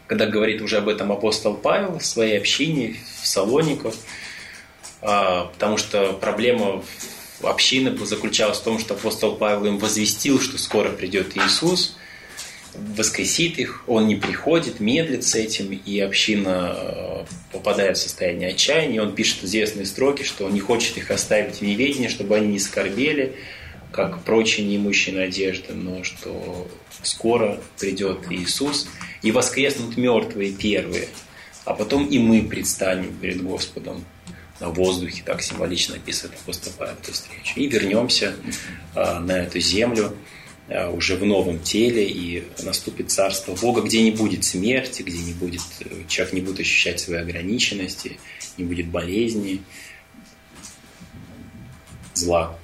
[0.07, 3.93] когда говорит уже об этом апостол Павел в своей общине в Салониках,
[5.01, 6.81] а, потому что проблема
[7.41, 11.97] общины заключалась в том, что апостол Павел им возвестил, что скоро придет Иисус,
[12.75, 19.01] воскресит их, он не приходит, медлит с этим, и община а, попадает в состояние отчаяния.
[19.01, 22.59] Он пишет известные строки, что он не хочет их оставить в неведении, чтобы они не
[22.59, 23.35] скорбели,
[23.91, 26.67] как прочие неимущие надежды, но что
[27.03, 28.87] скоро придет Иисус
[29.21, 31.07] и воскреснут мертвые первые,
[31.65, 34.03] а потом и мы предстанем перед Господом
[34.59, 37.59] на воздухе, так символично описывает апостол Павел эту встречу.
[37.59, 38.33] И вернемся
[38.95, 40.15] а, на эту землю
[40.69, 45.61] уже в новом теле, и наступит Царство Бога, где не будет смерти, где не будет,
[46.07, 48.19] человек не будет ощущать свои ограниченности,
[48.57, 49.61] не будет болезни,
[52.13, 52.57] зла.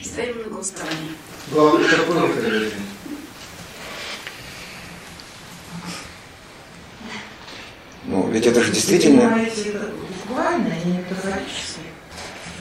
[0.00, 1.12] Ставим на голосование.
[1.50, 2.70] Главное, какой
[8.04, 9.48] Ну, ведь это же действительно...
[10.28, 11.71] Буквально и метафорически.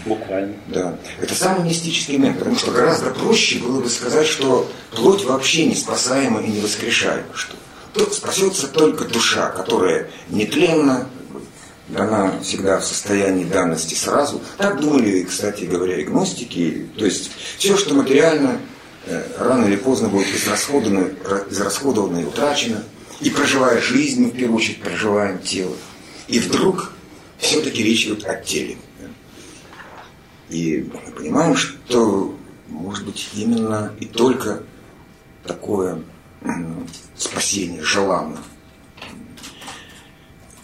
[0.05, 0.55] Буквально.
[0.67, 0.97] Да.
[1.19, 5.75] Это самый мистический момент, потому что гораздо проще было бы сказать, что плоть вообще не
[5.75, 7.55] спасаема и не воскрешаема, что
[7.93, 11.07] тут спасется только душа, которая нетленна,
[11.91, 14.41] дана всегда в состоянии данности сразу.
[14.57, 16.87] Так думали, кстати говоря, и гностики.
[16.97, 18.59] То есть все, что материально,
[19.05, 21.09] э, рано или поздно будет израсходовано,
[21.49, 22.83] израсходовано и утрачено.
[23.19, 25.75] И проживая жизнь, в первую очередь проживаем тело.
[26.27, 26.93] И вдруг
[27.37, 28.77] все-таки речь идет о теле.
[30.51, 32.37] И мы понимаем, что
[32.67, 34.63] может быть именно и только
[35.45, 36.03] такое
[37.15, 38.37] спасение желанно.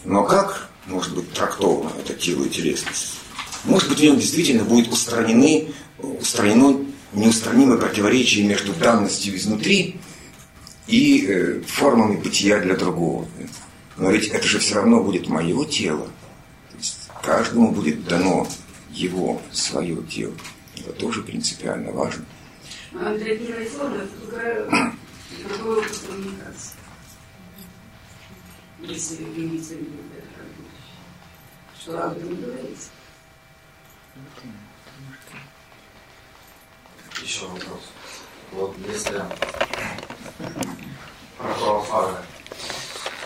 [0.04, 3.20] Но как может быть трактовано это тело и телесность.
[3.64, 10.00] Может быть, в нем действительно будет устранены, устранено неустранимое противоречие между данностью изнутри
[10.88, 13.26] и э, формами бытия для другого.
[13.96, 16.08] Но ведь это же все равно будет мое тело.
[16.72, 18.48] То есть каждому будет дано
[18.98, 20.34] его, свое тело.
[20.76, 22.26] Это тоже принципиально важно.
[22.94, 23.38] Андрей
[26.08, 26.78] коммуникации.
[28.80, 30.64] Если вы имеете в виду это как бы,
[31.80, 32.90] что об этом говорить.
[37.22, 37.92] Еще вопрос.
[38.52, 39.24] Вот если
[41.38, 42.24] про православие,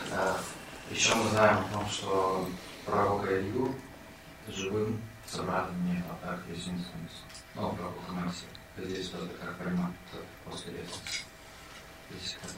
[0.09, 0.38] да,
[0.89, 2.49] еще мы знаем о том, что
[2.86, 3.76] пророк Илью
[4.47, 4.99] живым
[5.32, 7.00] собратами Атак Есенинского,
[7.56, 8.50] ну, пророк Моисея.
[8.78, 9.92] Здесь тоже как примат
[10.46, 10.98] после этого.
[12.10, 12.52] Здесь как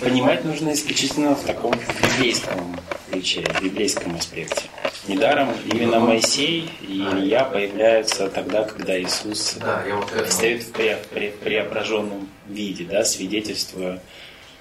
[0.00, 2.78] Понимать нужно исключительно в таком библейском
[3.10, 4.68] ключе, в библейском аспекте.
[5.08, 9.84] Недаром именно Моисей и Илья появляются тогда, когда Иисус да,
[10.28, 14.00] стоит в пре пре преображенном виде, да, свидетельствуя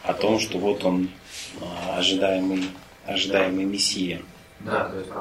[0.07, 1.09] о том, что вот он
[1.61, 2.69] а, ожидаемый,
[3.05, 4.21] ожидаемый Мессия.
[4.61, 5.11] Да, то есть.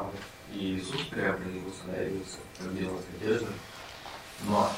[0.54, 2.38] И Иисус преобразился, да, явился,
[2.72, 3.48] делал одежды,
[4.44, 4.70] но,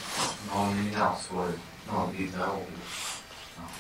[0.53, 1.51] но он не менял свой,
[1.87, 2.67] ну, вид, да, облик.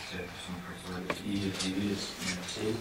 [0.08, 1.26] Все это все происходит.
[1.26, 2.76] И явились Моисей,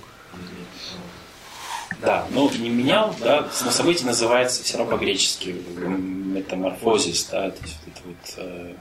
[2.02, 7.80] да, ну не менял, да, само событие называется все равно по-гречески метаморфозис, да, то есть
[7.88, 8.76] это вот э,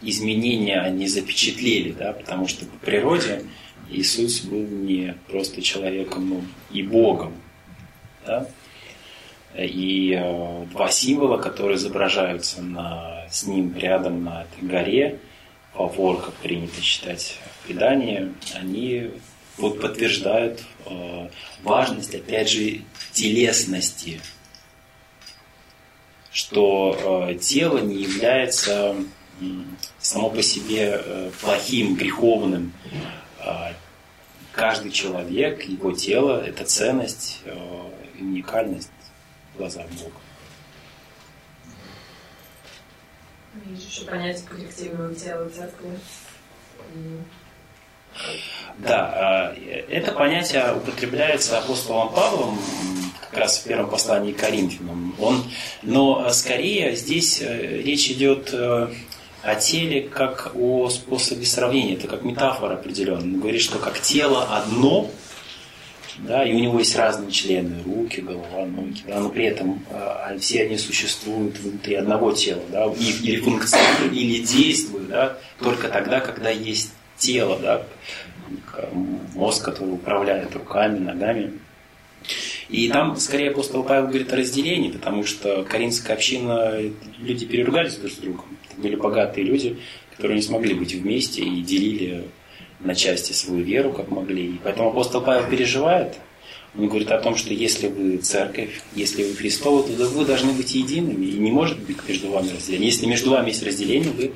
[0.00, 3.44] изменения они запечатлели, да, потому что по природе
[3.90, 7.34] Иисус был не просто человеком, но и Богом,
[8.26, 8.48] да,
[9.56, 15.18] и э, два символа, которые изображаются на, с ним рядом на этой горе,
[15.74, 19.10] Фавор, как принято считать в предании, они
[19.56, 21.28] вот подтверждают э,
[21.62, 22.82] важность, опять же,
[23.12, 24.20] телесности,
[26.30, 28.96] что э, тело не является
[29.98, 32.72] само по себе э, плохим, греховным.
[33.44, 33.72] Э,
[34.52, 38.90] каждый человек, его тело– это ценность э, и уникальность
[39.54, 40.16] в глазах Бога.
[43.66, 45.98] Есть еще понятие коллективного тела церкви.
[48.78, 49.54] Да,
[49.88, 52.58] это понятие употребляется апостолом Павлом
[53.20, 55.14] как раз в первом послании к Коринфянам.
[55.20, 55.44] Он,
[55.82, 58.54] но скорее здесь речь идет
[59.42, 63.22] о теле как о способе сравнения, это как метафора определенная.
[63.22, 65.10] Он говорит, что как тело одно,
[66.18, 70.36] да, и у него есть разные члены, руки, голова, ноги, да, но при этом а,
[70.40, 76.50] все они существуют внутри одного тела, да, или функционируют, или действуют, да, только тогда, когда
[76.50, 77.82] есть тело, да,
[79.34, 81.52] мозг, который управляет руками, ногами.
[82.68, 86.78] И там, скорее, апостол Павел говорит о разделении, потому что коринфская община,
[87.18, 88.44] люди переругались друг с другом.
[88.70, 89.78] Это были богатые люди,
[90.10, 92.24] которые не смогли быть вместе и делили
[92.80, 94.54] на части свою веру, как могли.
[94.54, 96.16] И поэтому апостол Павел переживает.
[96.76, 100.74] Он говорит о том, что если вы церковь, если вы Христова, то вы должны быть
[100.74, 101.24] едиными.
[101.24, 102.86] И не может быть между вами разделения.
[102.86, 104.32] Если между вами есть разделение, вы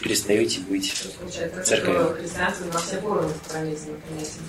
[0.00, 0.92] перестаете быть
[1.64, 2.14] церковью.
[2.20, 4.44] Христианство во все формы пронизано понятием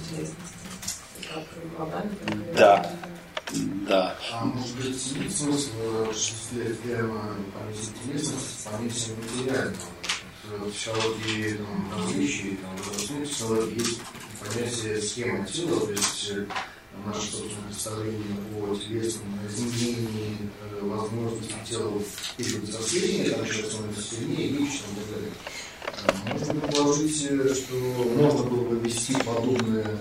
[2.55, 2.91] Да.
[3.87, 4.15] Да.
[4.31, 5.71] А может быть, смысл
[6.83, 9.75] прямо память интересности, память материального?
[10.43, 14.01] В психологии там, различий, там, в психологии есть
[14.39, 16.31] понятие схемы тела, то есть
[17.05, 20.37] наше собственное представление о телесном изменении
[20.81, 22.01] возможности тела
[22.37, 25.31] период взросления, там еще становится сильнее, легче и так далее.
[26.31, 27.75] Можно предположить, что
[28.15, 29.99] можно было бы ввести подобное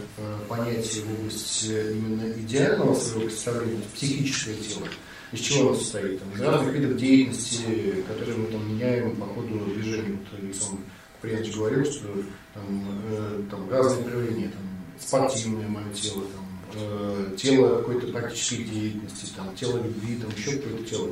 [0.49, 4.89] понятие в область именно идеального своего представления, психическое тело.
[5.33, 6.21] Из чего оно состоит?
[6.21, 10.19] Там, из видов деятельности, которые мы там меняем по ходу движения.
[10.19, 10.83] Вот Александр
[11.15, 12.09] Куприянович говорил, что
[12.55, 14.63] там, э, там разные проявления, там,
[14.99, 20.85] спортивное мое тело, там, э, тело какой-то практической деятельности, там, тело любви, там, еще какое-то
[20.85, 21.09] тело.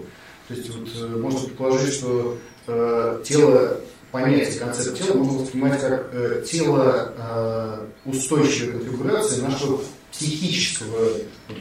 [0.49, 3.81] То есть вот, э, можно предположить, что э, тело
[4.13, 9.81] понятие, концепт тела можно воспринимать как э, тело э, устойчивой конфигурации нашего
[10.13, 11.11] психического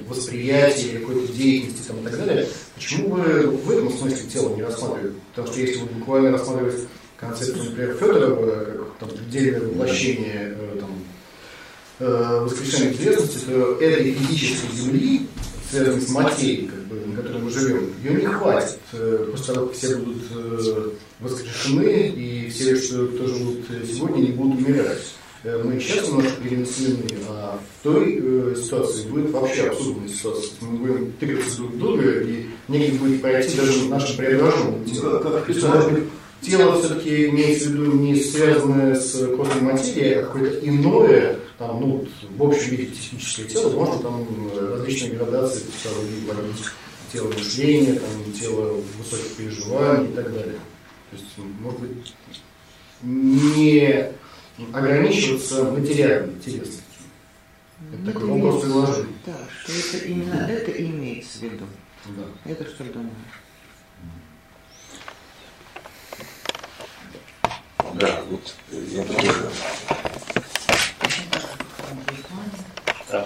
[0.07, 2.47] восприятия, какой-то деятельности там, и так далее.
[2.75, 5.15] Почему бы в этом смысле тело не рассматривать?
[5.29, 6.87] Потому что если вот буквально рассматривать
[7.17, 10.89] концепцию, например, Федорова, как там, предельное воплощение э, там,
[11.99, 15.27] э, воскрешения известности, то этой физической земли,
[15.69, 18.79] связанной с материей, как бы, на которой мы живем, ее не хватит.
[18.93, 20.89] Э, после того, как все будут э,
[21.19, 25.03] воскрешены, и все, что тоже живут сегодня, не будут умирать.
[25.45, 30.49] Э, мы сейчас немножко перенесены, а в той э, ситуации будет вообще абсурдная ситуация.
[30.61, 33.73] Мы будем тыкаться друг друга, и негде будет пройти даже
[34.91, 35.19] тело.
[35.19, 35.61] То есть,
[36.41, 42.07] тело все-таки имеется в виду не связанное с костной материей, а какое-то иное, там, ну,
[42.37, 44.27] в общем виде техническое тело, можно там
[44.57, 46.65] различные градации психологии вводить.
[47.15, 50.59] тело мышления, там, тело высоких переживаний и так далее.
[51.11, 52.13] То есть, может быть,
[53.01, 54.11] не
[54.73, 56.83] ограничиваться материальной телесностью.
[57.93, 59.05] Это такой вопрос предложил.
[59.25, 61.65] Да, что это именно это имеется в виду.
[62.05, 62.51] Да.
[62.51, 63.11] Это что думаешь?
[67.93, 69.51] Да, вот я тоже
[73.15, 73.25] Да.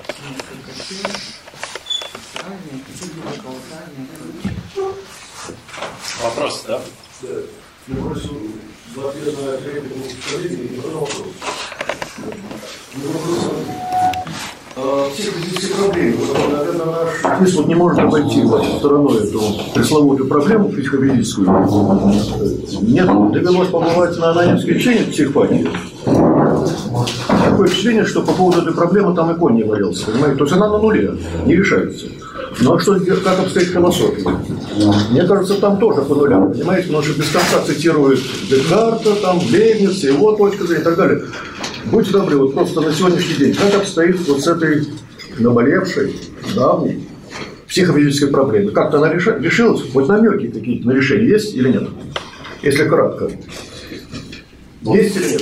[6.23, 6.81] Вопрос, да?
[7.87, 8.51] Просил
[8.93, 11.09] в ответ на реплику коллеги вопрос.
[14.80, 18.65] Ну, вопрос, а, Всех этих всех проблем, вот, наверное, наш вот не может обойти вот,
[18.80, 19.41] стороной эту
[19.73, 21.49] пресловутую проблему психофизическую.
[22.82, 25.69] Мне довелось побывать на анонимской лечении психопатии.
[26.05, 30.38] Такое впечатление, что по поводу этой проблемы там и не валялся, понимаете?
[30.38, 32.05] То есть она на нуле, не решается.
[32.61, 34.30] Ну а что, как обстоит философия?
[35.11, 36.88] Мне кажется, там тоже по нулям, понимаете?
[36.88, 41.21] Потому что без конца цитируют Декарта, там, Лейбница, его точка зрения и так далее.
[41.86, 44.86] Будьте добры, вот просто на сегодняшний день, как обстоит вот с этой
[45.38, 46.15] наболевшей,
[46.55, 47.07] давней
[47.67, 48.73] психофизической проблемой?
[48.73, 49.82] Как-то она решилась?
[49.91, 51.89] Хоть намеки какие-то на решение есть или нет?
[52.61, 53.32] Если кратко.
[54.82, 55.41] Есть или нет?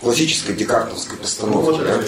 [0.00, 1.70] классической декартовской Ну, постановке.
[1.72, 2.00] вот да?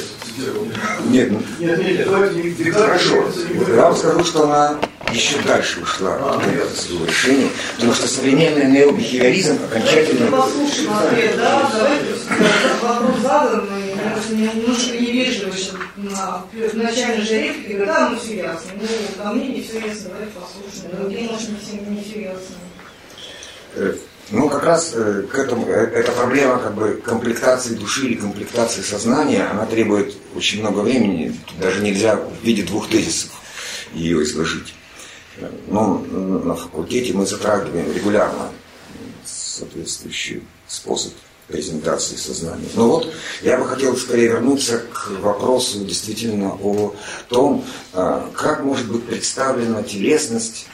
[1.09, 3.25] Нет, ну, Нет, Хорошо.
[3.69, 4.79] Я вам скажу, что она
[5.13, 10.31] еще дальше ушла А, от своего решения, потому что современный необихевиализм окончательно...
[10.31, 12.15] Послушаем ответ, да, давайте
[12.81, 13.69] вопрос задан,
[14.31, 16.45] немножко невежливо сейчас на
[16.83, 18.87] начальной же реплике, да, ну все ясно, ну,
[19.23, 23.99] ко мне не все ясно, давайте послушаем, другим, может, не все, не все ясно.
[24.31, 28.15] Э, Ну, как раз э, к этому, э, эта проблема как бы комплектации души или
[28.15, 33.31] комплектации сознания, она требует очень много времени, даже нельзя в виде двух тезисов
[33.93, 34.75] ее изложить.
[35.39, 38.51] Э, Но на факультете мы затрагиваем регулярно
[39.25, 41.13] соответствующий способ
[41.49, 42.69] презентации сознания.
[42.75, 43.13] Но вот
[43.43, 46.95] я бы хотел скорее вернуться к вопросу действительно о
[47.29, 50.67] том, а, как может быть представлена телесность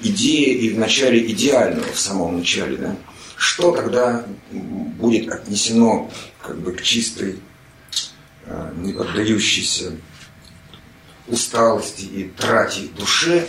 [0.00, 2.96] э, идея и в начале идеального, в самом начале, да,
[3.36, 6.10] что тогда будет отнесено
[6.42, 7.38] как бы к чистой,
[8.46, 9.92] э, не поддающейся
[11.26, 13.46] усталости и трате душе,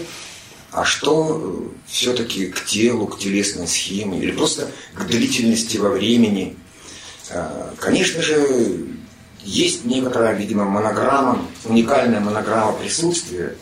[0.72, 6.56] а что все-таки к телу, к телесной схеме или просто к длительности во времени.
[7.30, 8.88] Э, Конечно же,
[9.42, 13.56] есть некоторая, видимо, монограмма, уникальная монограмма присутствия,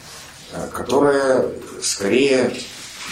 [0.53, 1.49] э, которая
[1.81, 2.53] скорее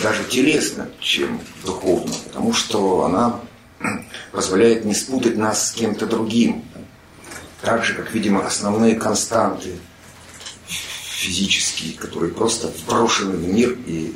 [0.02, 3.40] даже телесно, чем духовно, потому что она
[4.32, 6.66] позволяет не спутать нас с кем-то другим.
[7.62, 9.78] Так же, как, видимо, основные константы
[10.68, 14.16] физические, которые просто вброшены в мир и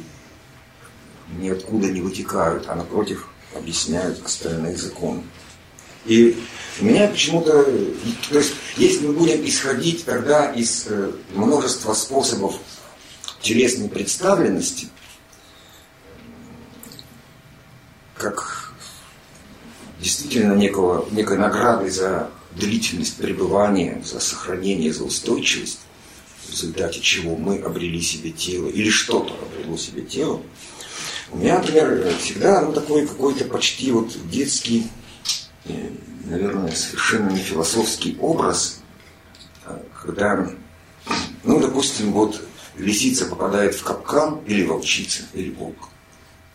[1.38, 5.24] ниоткуда не вытекают, а напротив объясняют остальные законы.
[6.06, 6.38] И
[6.82, 12.56] у меня почему-то, то есть, если мы будем исходить тогда из э, множества способов
[13.42, 14.90] телесной представленности,
[18.18, 18.74] как
[20.00, 25.80] действительно некого, некой награды за длительность пребывания, за сохранение, за устойчивость,
[26.48, 30.42] в результате чего мы обрели себе тело, или что-то обрело себе тело,
[31.32, 34.88] у меня, например, всегда ну, такой какой-то почти вот детский,
[35.66, 35.90] э,
[36.26, 38.82] наверное, совершенно не философский образ,
[39.66, 40.50] э, когда,
[41.44, 42.42] ну, допустим, вот
[42.78, 45.90] лисица попадает в капкан, или волчица, или волк,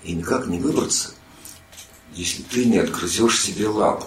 [0.04, 1.14] и никак не выбраться,
[2.14, 4.06] если ты не отгрызешь себе лапу.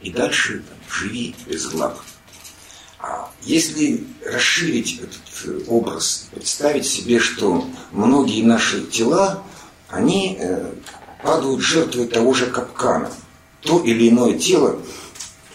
[0.00, 2.00] И дальше там, живи без лап.
[2.98, 9.42] А если расширить этот э, образ, представить себе, что многие наши тела,
[9.88, 10.72] они э,
[11.22, 13.10] падают жертвой того же капкана.
[13.60, 14.80] То или иное тело,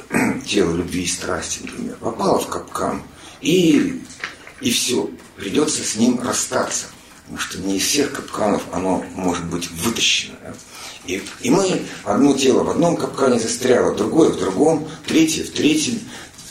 [0.45, 3.01] тело любви и страсти, например, попало в капкан,
[3.41, 4.01] и,
[4.61, 6.87] и все, придется с ним расстаться.
[7.23, 10.35] Потому что не из всех капканов оно может быть вытащено.
[10.41, 10.53] да.
[11.07, 15.99] И, и мы, одно тело в одном капкане застряло, другое в другом, третье в третьем,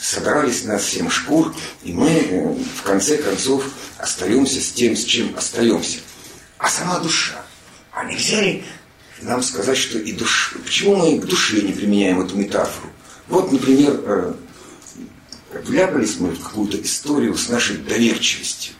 [0.01, 1.53] содрались нас всем шкур,
[1.83, 3.63] и мы э, в конце концов
[3.99, 5.99] остаемся с тем, с чем остаемся.
[6.57, 7.45] А сама душа,
[7.91, 8.63] а нельзя ли
[9.21, 12.89] нам сказать, что и душа, почему мы к душе не применяем эту метафору?
[13.27, 14.33] Вот, например, э,
[15.65, 18.73] вляпались мы в какую-то историю с нашей доверчивостью.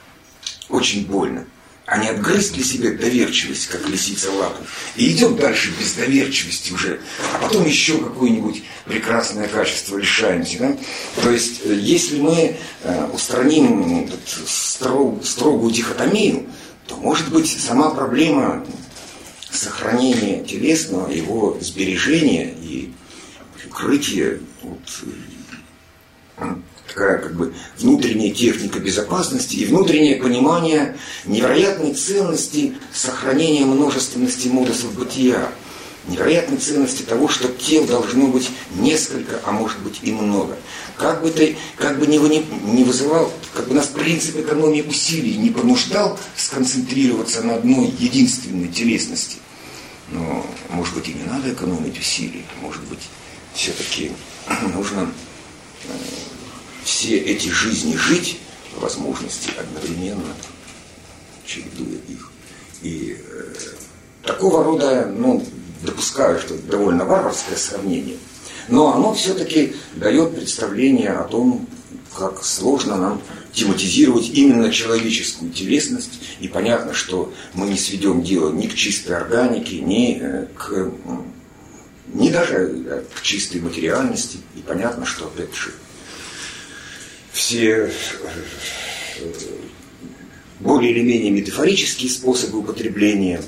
[0.69, 1.45] Очень больно.
[1.87, 4.61] А не отгрызть ли себе доверчивость, как лисица лапу,
[4.97, 6.99] и идем дальше без доверчивости уже,
[7.33, 10.59] а потом еще какое-нибудь прекрасное качество лишаемся.
[10.59, 10.77] Да?
[11.23, 14.11] То есть, э, если мы э, устраним
[14.45, 16.47] строг, строгую дихотомию,
[16.87, 18.65] то, может быть, сама проблема
[19.49, 22.91] сохранения телесного, его сбережения и
[23.65, 24.79] укрытия вот,
[26.97, 35.47] такая как бы внутренняя техника безопасности и внутреннее понимание невероятной ценности сохранения множественности модусов бытия,
[36.07, 40.57] невероятной ценности того, что тел должно быть несколько, а может быть и много.
[40.97, 45.51] Как бы ты, как бы не, не вызывал, как бы нас принцип экономии усилий не
[45.51, 49.37] понуждал сконцентрироваться на одной единственной телесности.
[50.09, 53.01] Но, может быть, и не надо экономить усилий, может быть,
[53.53, 54.11] все-таки
[54.73, 55.11] нужно
[55.83, 55.89] э,
[56.87, 58.39] все эти жизни жить
[58.77, 60.33] возможности одновременно,
[61.45, 62.31] чередуя их.
[62.81, 63.53] И э,
[64.23, 65.45] такого рода, ну,
[65.83, 68.17] допускаю, что это довольно варварское сравнение,
[68.69, 71.67] но оно все-таки дает представление о том,
[72.17, 76.21] как сложно нам тематизировать именно человеческую телесность.
[76.39, 80.89] И понятно, что мы не сведем дело ни к чистой органике, ни э, к
[82.13, 84.37] ни даже э, к чистой материальности.
[84.55, 85.73] И понятно, что, опять же,
[87.37, 87.91] все
[89.19, 89.29] э,
[90.59, 93.41] более или менее метафорические способы употребления,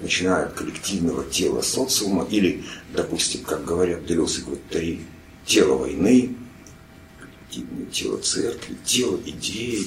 [0.00, 5.00] начиная от коллективного тела социума или, допустим, как говорят Делес и Гваттари,
[5.46, 6.34] тело войны,
[7.20, 9.86] коллективное тело церкви, тело идеи,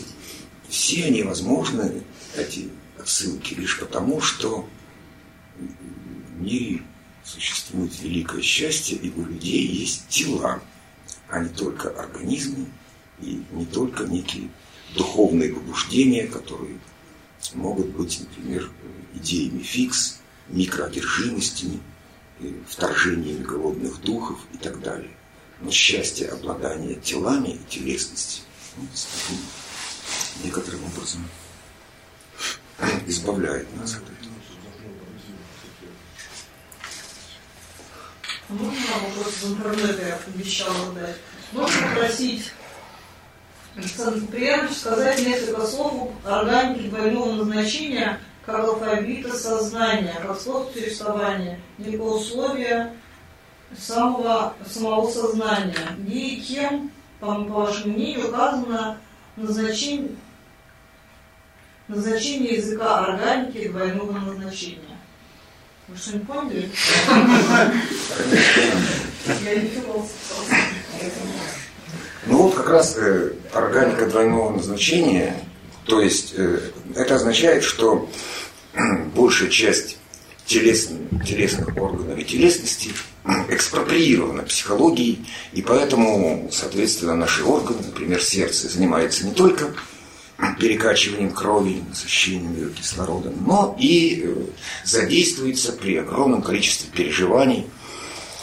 [0.69, 2.03] все они возможны,
[2.37, 4.67] эти отсылки, лишь потому, что
[5.57, 6.81] в мире
[7.25, 10.61] существует великое счастье, и у людей есть тела,
[11.27, 12.67] а не только организмы,
[13.19, 14.49] и не только некие
[14.95, 16.79] духовные побуждения, которые
[17.53, 18.69] могут быть, например,
[19.15, 20.19] идеями фикс,
[20.49, 21.79] микроодержимостями,
[22.67, 25.11] вторжениями голодных духов и так далее.
[25.61, 28.41] Но счастье обладания телами и телесности
[28.77, 28.85] ну,
[30.43, 31.27] некоторым образом
[33.07, 34.17] избавляет нас от этого.
[38.49, 41.17] Можно вопрос в интернете я обещала дать?
[41.51, 42.51] Можно попросить
[43.77, 51.59] Александр Куприянович сказать несколько слов о органике двойного назначения как алфавита сознания, как способ существования,
[51.77, 52.93] некое условие
[53.77, 55.95] самого, самого сознания.
[56.07, 56.89] И кем,
[57.19, 58.97] по, по вашему мнению, указано
[59.35, 60.15] назначение,
[61.87, 64.97] назначение языка органики двойного назначения?
[65.87, 66.71] Вы что, не поняли?
[69.43, 70.13] Я не философ.
[72.27, 75.41] Ну вот как раз э, органика двойного назначения,
[75.85, 76.59] то есть э,
[76.95, 78.09] это означает, что
[79.15, 79.97] большая часть
[80.45, 82.91] телесных, телесных органов и телесности
[83.49, 89.73] экспроприирована психологией, и поэтому, соответственно, наши органы, например, сердце, занимается не только
[90.59, 94.35] перекачиванием крови, насыщением ее кислородом, но и э,
[94.83, 97.67] задействуется при огромном количестве переживаний.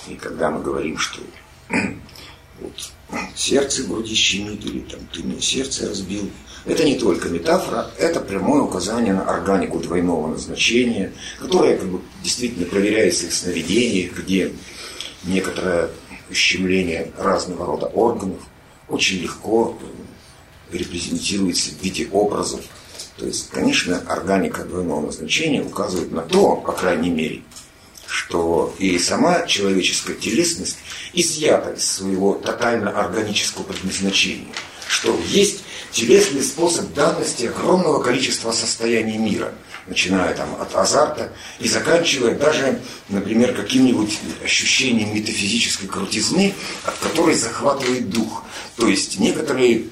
[0.08, 1.20] И когда мы говорим, что
[2.60, 2.92] вот,
[3.34, 6.30] сердце груди щемит, или там ты мне сердце разбил.
[6.64, 12.66] Это не только метафора, это прямое указание на органику двойного назначения, которая как бы, действительно
[12.66, 14.52] проверяется в сновидениях, где
[15.24, 15.90] некоторое
[16.30, 18.40] ущемление разного рода органов
[18.88, 19.78] очень легко
[20.72, 22.62] репрезентируется в виде образов.
[23.16, 27.42] То есть, конечно, органика двойного назначения указывает на то, по крайней мере,
[28.06, 30.78] что и сама человеческая телесность
[31.12, 34.52] изъята из своего тотально органического предназначения,
[34.88, 39.54] что есть телесный способ данности огромного количества состояний мира,
[39.86, 46.54] начиная там от азарта и заканчивая даже, например, каким-нибудь ощущением метафизической крутизны,
[46.84, 48.44] от которой захватывает дух.
[48.76, 49.84] То есть некоторые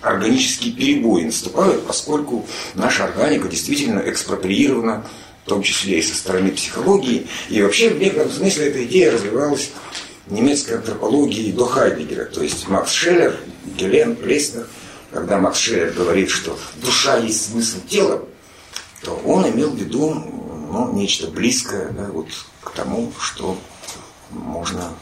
[0.00, 5.06] органические перебои наступают, поскольку наша органика действительно экспроприирована
[5.44, 7.26] в том числе и со стороны психологии.
[7.50, 9.70] И вообще в некотором смысле эта идея развивалась
[10.26, 12.24] немецкой антропологии до Хайдегера.
[12.24, 13.38] То есть Макс Шеллер,
[13.76, 14.66] Гелен, Плеснер,
[15.12, 18.26] когда Макс Шеллер говорит, что душа есть смысл тела,
[19.02, 22.28] то он имел в виду ну, нечто близкое да, вот,
[22.62, 23.56] к тому, что
[24.30, 24.92] можно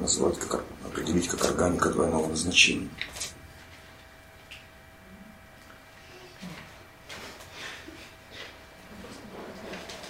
[0.00, 2.88] назвать, как, определить как органика двойного назначения.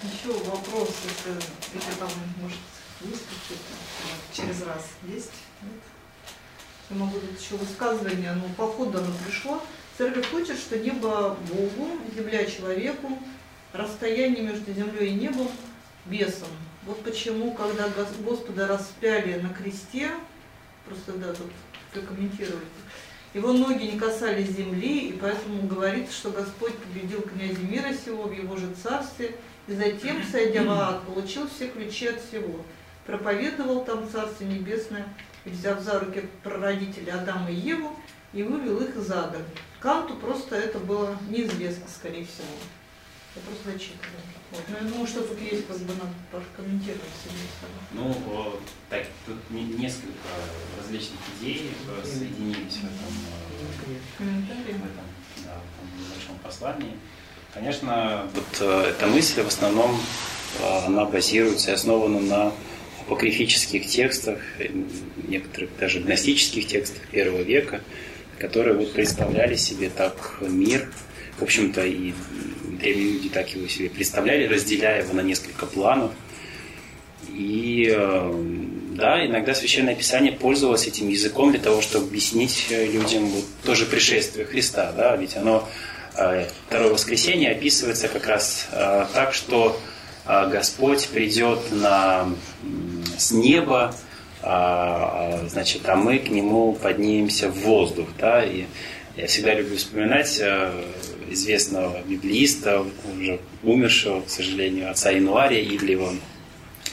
[0.01, 1.37] Еще вопрос, это,
[1.75, 2.09] это там,
[2.41, 2.57] может,
[2.99, 3.63] какие-то
[4.33, 4.87] через раз?
[5.03, 5.33] Есть?
[5.61, 5.73] Нет?
[6.89, 9.61] Я могу дать еще высказывание, но по ходу оно пришло.
[9.97, 13.19] Церковь учит, что небо Богу, земля человеку,
[13.73, 15.49] расстояние между землей и небом
[16.05, 16.47] бесом.
[16.85, 17.89] Вот почему, когда
[18.23, 20.11] Господа распяли на кресте,
[20.85, 21.51] просто да, тут
[21.91, 22.65] прокомментируйте,
[23.33, 28.33] его ноги не касались земли, и поэтому говорится, что Господь победил князя мира сего в
[28.33, 29.35] его же царстве,
[29.69, 32.65] и затем, сойдя в ад, получил все ключи от всего.
[33.05, 35.07] Проповедовал там Царство Небесное,
[35.45, 37.95] взяв за руки прародителя Адама и Еву,
[38.33, 39.39] и вывел их из ада.
[39.79, 42.47] Канту просто это было неизвестно, скорее всего.
[43.35, 44.21] Я просто зачитываю.
[44.51, 44.61] Вот.
[44.69, 47.37] Ну, я думаю, что тут есть, как бы надо прокомментировать себе.
[47.91, 48.59] Ну,
[48.89, 50.27] так, тут несколько
[50.79, 54.91] различных идей э, соединились в этом, э, в этом,
[55.45, 56.97] да, в этом небольшом послании.
[57.53, 59.99] Конечно, вот э, эта мысль в основном
[60.85, 62.51] она базируется и основана на
[63.01, 64.39] апокрифических текстах,
[65.27, 67.81] некоторых даже гностических текстах первого века,
[68.37, 70.91] которые вот представляли себе так мир,
[71.39, 72.13] в общем-то, и
[72.79, 76.11] древние люди так его себе представляли, разделяя его на несколько планов.
[77.29, 78.33] И э,
[78.95, 84.45] да, иногда Священное Писание пользовалось этим языком для того, чтобы объяснить людям вот тоже пришествие
[84.45, 84.91] Христа.
[84.91, 85.15] Да?
[85.15, 89.79] Ведь оно, э, второе воскресенье описывается как раз э, так, что
[90.25, 92.29] Господь придет на,
[93.17, 93.95] с неба,
[94.41, 98.07] значит, а мы к Нему поднимемся в воздух.
[98.19, 98.43] Да?
[98.43, 98.65] И
[99.17, 100.39] я всегда люблю вспоминать
[101.31, 106.13] известного библииста, уже умершего, к сожалению, отца Януария Ивлева.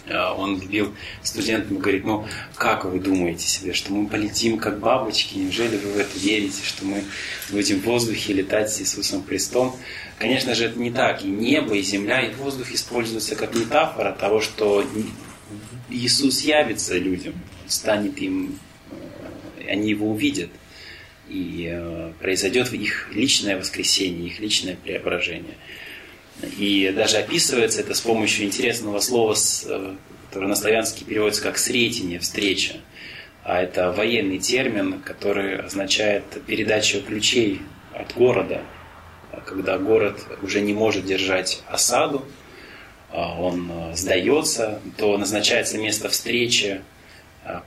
[0.08, 5.36] Он любил студентам, говорит, ну, как вы думаете себе, что мы полетим как бабочки?
[5.36, 7.04] Неужели вы в это верите, что мы
[7.50, 9.74] будем в воздухе летать с Иисусом Христом?
[10.18, 11.24] Конечно же, это не так.
[11.24, 14.84] И небо, и земля, и воздух используются как метафора того, что
[15.90, 17.34] Иисус явится людям,
[17.66, 18.58] станет им,
[18.90, 20.50] э, они его увидят–
[21.28, 25.56] и э, произойдет их личное воскресение, их личное преображение.
[26.42, 29.34] И даже описывается это с помощью интересного слова,
[29.66, 29.94] э,
[30.28, 32.74] которое на славянский переводится как «сретение», «встреча».
[33.42, 37.60] А это военный термин, который означает передачу ключей
[37.94, 38.62] от города.
[39.46, 42.24] Когда город уже не может держать осаду,
[43.10, 46.80] а он э, сдается, то назначается место встречи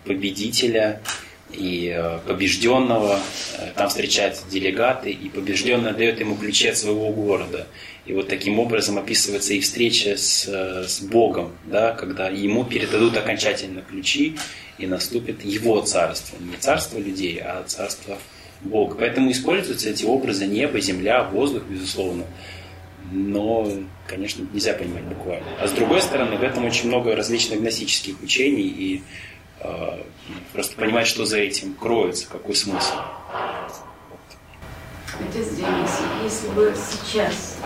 [0.04, 1.02] победителя–
[1.52, 3.20] и э, побежденного,
[3.58, 7.68] э, там встречаются делегаты, и побежденный дает ему ключи от своего города.
[8.06, 13.18] И вот таким образом описывается и встреча с, э, с Богом, да, когда ему передадут
[13.18, 14.38] окончательно ключи,
[14.78, 16.38] и наступит его царство.
[16.40, 18.18] Не царство людей, а царство
[18.62, 18.96] Бога.
[19.00, 22.26] Поэтому используются эти образы неба, земля, воздух, безусловно.
[23.12, 23.68] Но,
[24.08, 25.48] конечно, нельзя понимать буквально.
[25.60, 29.02] А с другой стороны, в этом очень много различных гностических учений, и
[30.54, 32.94] просто понимать, что за этим кроется, какой смысл.
[35.20, 35.92] Отец Денис,
[36.24, 37.58] если бы сейчас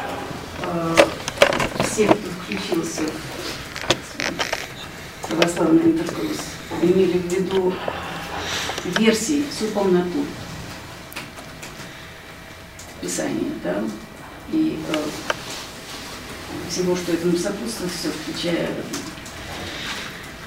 [0.63, 0.95] э,
[1.83, 3.01] все, кто включился
[5.21, 6.39] в православный интеркурс,
[6.81, 7.73] имели в виду
[8.85, 10.25] версии, всю полноту
[13.01, 13.83] Писания, да,
[14.51, 14.97] и э,
[16.69, 18.69] всего, что этому сопутствует, все, включая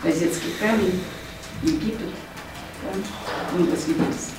[0.03, 1.01] газетский камень,
[1.63, 2.11] Египет,
[2.83, 2.91] да,
[3.53, 4.31] мы возвелись.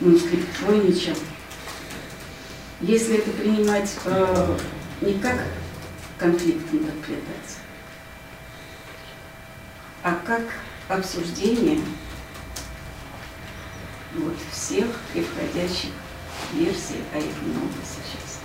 [0.00, 1.14] Манускрипт Войнича.
[2.80, 4.58] Если это принимать э,
[5.00, 5.44] не как
[6.18, 7.60] конфликт интерпретации,
[10.02, 10.42] а как
[10.88, 11.80] обсуждение
[14.14, 15.90] вот всех приходящих
[16.52, 18.40] версий, а их много сейчас.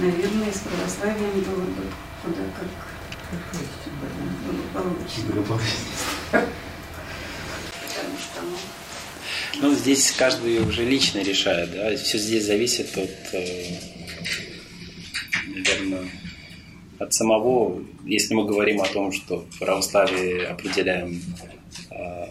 [0.00, 1.82] Наверное, с православием было бы
[2.22, 2.68] куда как
[9.60, 13.78] ну, здесь каждый уже лично решает, да, все здесь зависит от, э,
[15.46, 16.08] наверное,
[16.98, 21.22] от самого, если мы говорим о том, что в православии определяем
[21.90, 22.26] э,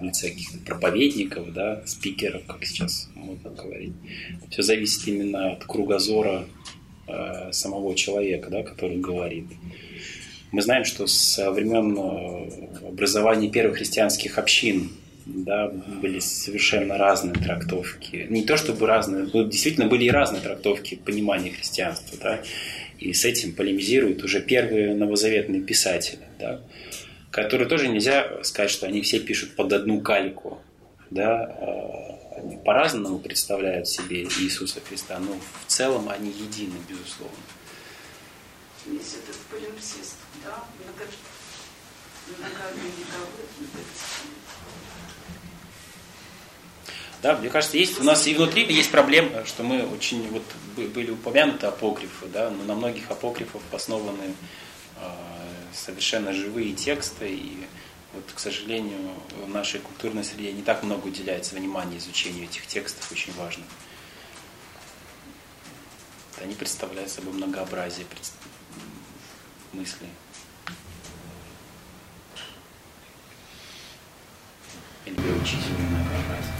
[0.00, 3.94] в каких-то проповедников, да, спикеров, как сейчас можно говорить,
[4.50, 6.46] все зависит именно от кругозора
[7.08, 9.46] Э, самого человека, да, который говорит.
[10.56, 14.90] Мы знаем, что со времен э, образования первых христианских общин
[15.26, 18.26] да, были совершенно разные трактовки.
[18.30, 22.16] Не то чтобы разные, действительно были и разные трактовки понимания христианства.
[22.22, 22.40] Да,
[22.98, 26.62] и с этим полемизируют уже первые новозаветные писатели, да,
[27.30, 30.62] которые тоже нельзя сказать, что они все пишут под одну кальку.
[31.10, 37.36] Да, а они по-разному представляют себе Иисуса Христа, но в целом они едины, безусловно.
[38.86, 40.16] Есть этот полимпсист,
[47.22, 50.44] да, мне кажется, есть у нас и внутри есть проблема, что мы очень вот
[50.76, 54.34] были упомянуты апокрифы, да, но на многих апокрифах основаны
[55.00, 55.10] э,
[55.72, 57.66] совершенно живые тексты, и
[58.12, 59.10] вот, к сожалению,
[59.44, 63.66] в нашей культурной среде не так много уделяется внимания изучению этих текстов, очень важных.
[66.40, 68.06] Они представляют собой многообразие
[69.72, 70.08] мыслей.
[75.06, 76.56] Или учительное многообразие.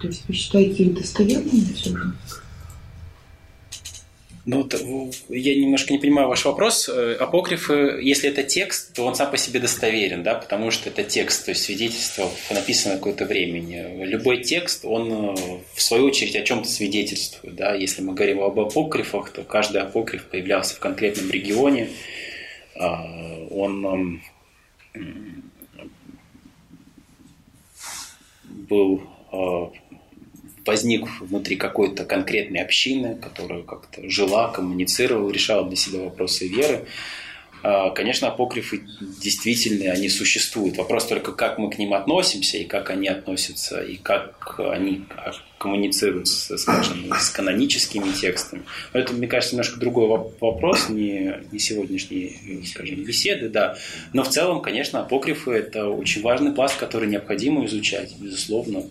[0.00, 2.12] То есть вы считаете их достоверными все же?
[4.46, 4.66] Ну,
[5.28, 6.88] я немножко не понимаю ваш вопрос.
[6.88, 11.04] Э, апокрифы, если это текст, то он сам по себе достоверен, да, потому что это
[11.04, 14.04] текст, то есть свидетельство написано какое-то времени.
[14.04, 15.34] Любой текст, он э,
[15.74, 17.74] в свою очередь о чем-то свидетельствует, да.
[17.74, 21.90] Если мы говорим об апокрифах, то каждый апокриф появлялся в конкретном регионе.
[22.76, 23.04] А,
[23.50, 24.20] он
[28.70, 29.02] был
[29.32, 29.70] а,
[30.64, 36.86] возник внутри какой-то конкретной общины, которая как-то жила, коммуницировала, решала для себя вопросы веры.
[37.62, 40.76] А, конечно, апокрифы действительно, они существуют.
[40.76, 45.04] Вопрос только, как мы к ним относимся, и как они относятся, и как они
[45.58, 48.62] коммуницируют, скажем, с каноническими текстами.
[48.92, 50.08] Но это, мне кажется, немножко другой
[50.40, 53.76] вопрос, не, не сегодняшней, скажем, беседы, да.
[54.12, 58.84] Но в целом, конечно, апокрифы– это очень важный пласт, который необходимо изучать, безусловно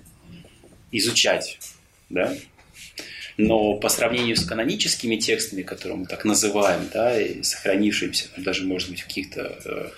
[0.92, 1.58] изучать.
[2.10, 2.34] Да?
[3.42, 8.90] Но по сравнению с каноническими текстами, которые мы так называем, да, и сохранившимися, даже, может
[8.90, 9.90] быть, в каких-то э,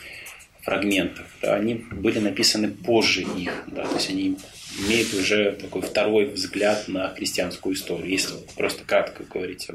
[0.62, 3.52] фрагментах, да, они были написаны позже их.
[3.66, 4.38] Да, то есть они
[4.86, 9.68] имеют уже такой второй взгляд на христианскую историю, если просто кратко говорить,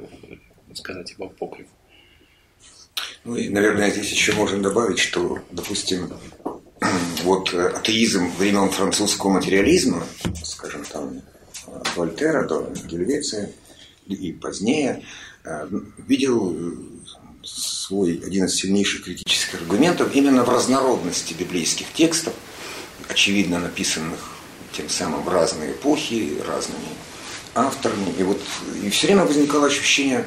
[0.72, 1.68] сказать об апокрифе.
[3.24, 6.12] Ну и, наверное, здесь еще можно добавить, что, допустим,
[7.24, 10.06] вот атеизм времен французского материализма,
[10.44, 11.20] скажем, там,
[11.94, 13.50] Вольтера до Гельвеция
[14.06, 15.02] и позднее,
[15.44, 15.68] э,
[16.06, 16.56] видел
[17.42, 22.34] свой один из сильнейших критических аргументов именно в разнородности библейских текстов,
[23.08, 24.18] очевидно написанных
[24.72, 26.88] тем самым в разные эпохи, разными
[27.54, 28.12] авторами.
[28.18, 28.40] И вот
[28.82, 30.24] и все время возникало ощущение,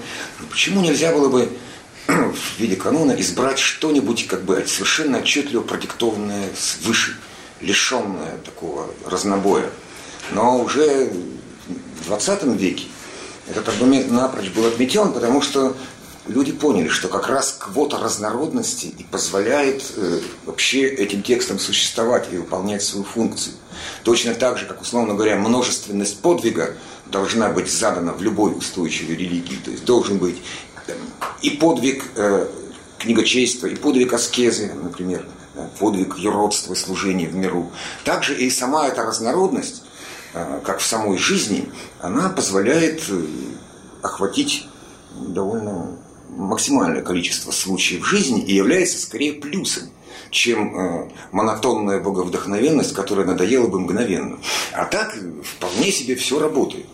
[0.49, 1.49] почему нельзя было бы
[2.07, 7.17] в виде канона избрать что-нибудь как бы совершенно отчетливо продиктованное свыше,
[7.61, 9.69] лишенное такого разнобоя.
[10.31, 11.11] Но уже
[12.01, 12.85] в 20 веке
[13.49, 15.76] этот аргумент напрочь был отметен, потому что
[16.27, 22.38] люди поняли, что как раз квота разнородности и позволяет э, вообще этим текстам существовать и
[22.38, 23.56] выполнять свою функцию.
[24.03, 26.76] Точно так же, как, условно говоря, множественность подвига
[27.07, 29.57] должна быть задана в любой устойчивой религии.
[29.64, 30.38] То есть должен быть
[31.41, 32.47] и подвиг э,
[32.99, 35.26] книгочейства, и подвиг аскезы, например,
[35.80, 37.72] подвиг юродства, служения в миру.
[38.03, 39.89] Также и сама эта разнородность, э,
[40.64, 41.69] как в самой жизни,
[41.99, 43.26] она позволяет э,
[44.01, 44.68] охватить
[45.15, 45.97] довольно
[46.30, 49.89] максимальное количество случаев жизни и является скорее плюсом,
[50.30, 54.39] чем э, монотонная боговдохновенность, которая надоела бы мгновенно.
[54.73, 56.85] А так вполне себе все работает.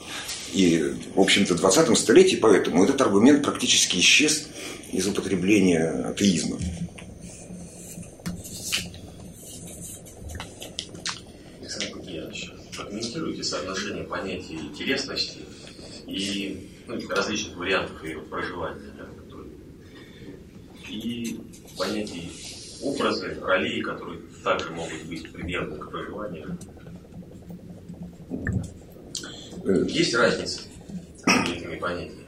[0.54, 0.82] И,
[1.14, 4.48] в общем-то, в 20 столетии поэтому этот аргумент практически исчез
[4.94, 6.58] из употребления атеизма.
[13.16, 15.40] Прокомментируйте соотношение понятий интересности
[16.08, 18.92] и ну, различных вариантов ее проживания.
[18.98, 19.52] Да, которые...
[20.90, 21.40] И
[21.78, 22.32] понятий
[22.82, 26.58] образы, ролей, которые также могут быть примерны к проживанию.
[29.88, 30.62] Есть разница
[31.26, 32.26] между этими понятиями?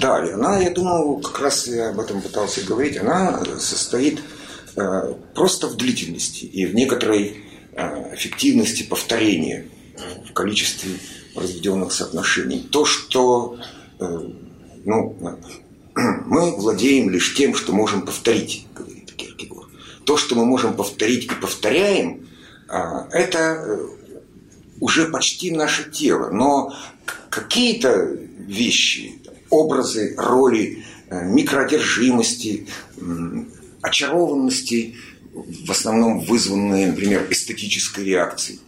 [0.00, 4.20] Да, она, я думал, как раз я об этом пытался говорить, она состоит
[4.76, 7.45] э, просто в длительности и в некоторой э,
[7.76, 9.66] эффективности повторения
[10.28, 10.92] в количестве
[11.34, 12.66] разведенных соотношений.
[12.70, 13.58] То, что
[14.00, 14.28] э,
[14.86, 15.16] ну,
[15.94, 19.66] мы владеем лишь тем, что можем повторить, говорит Киркегор.
[20.04, 22.28] То, что мы можем повторить и повторяем,
[22.68, 22.78] э,
[23.12, 23.78] это э,
[24.80, 26.74] уже почти наше тело, но
[27.30, 29.20] какие-то вещи,
[29.50, 32.68] образы, роли, э, микроодержимости,
[33.82, 34.96] очарованности,
[35.36, 38.60] в основном вызванные, например, эстетической реакцией,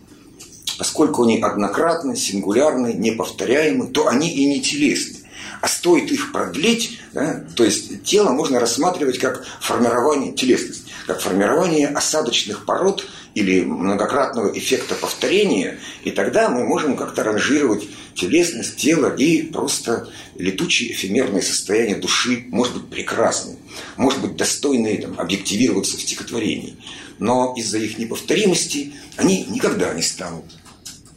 [0.76, 5.20] поскольку они однократны, сингулярны, неповторяемы, то они и не телесны.
[5.60, 11.88] А стоит их продлить, да, то есть тело можно рассматривать как формирование телесности, как формирование
[11.88, 19.42] осадочных пород– или многократного эффекта повторения, и тогда мы можем как-то ранжировать телесность, тело и
[19.42, 23.56] просто летучее эфемерное состояние души может быть прекрасным,
[23.96, 26.76] может быть достойные там, объективироваться в стихотворении.
[27.18, 30.44] Но из-за их неповторимости они никогда не станут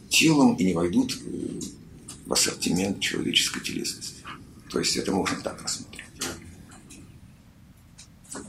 [0.09, 1.17] телом и не войдут
[2.25, 4.21] в ассортимент человеческой телесности.
[4.69, 6.05] То есть это можно так рассмотреть.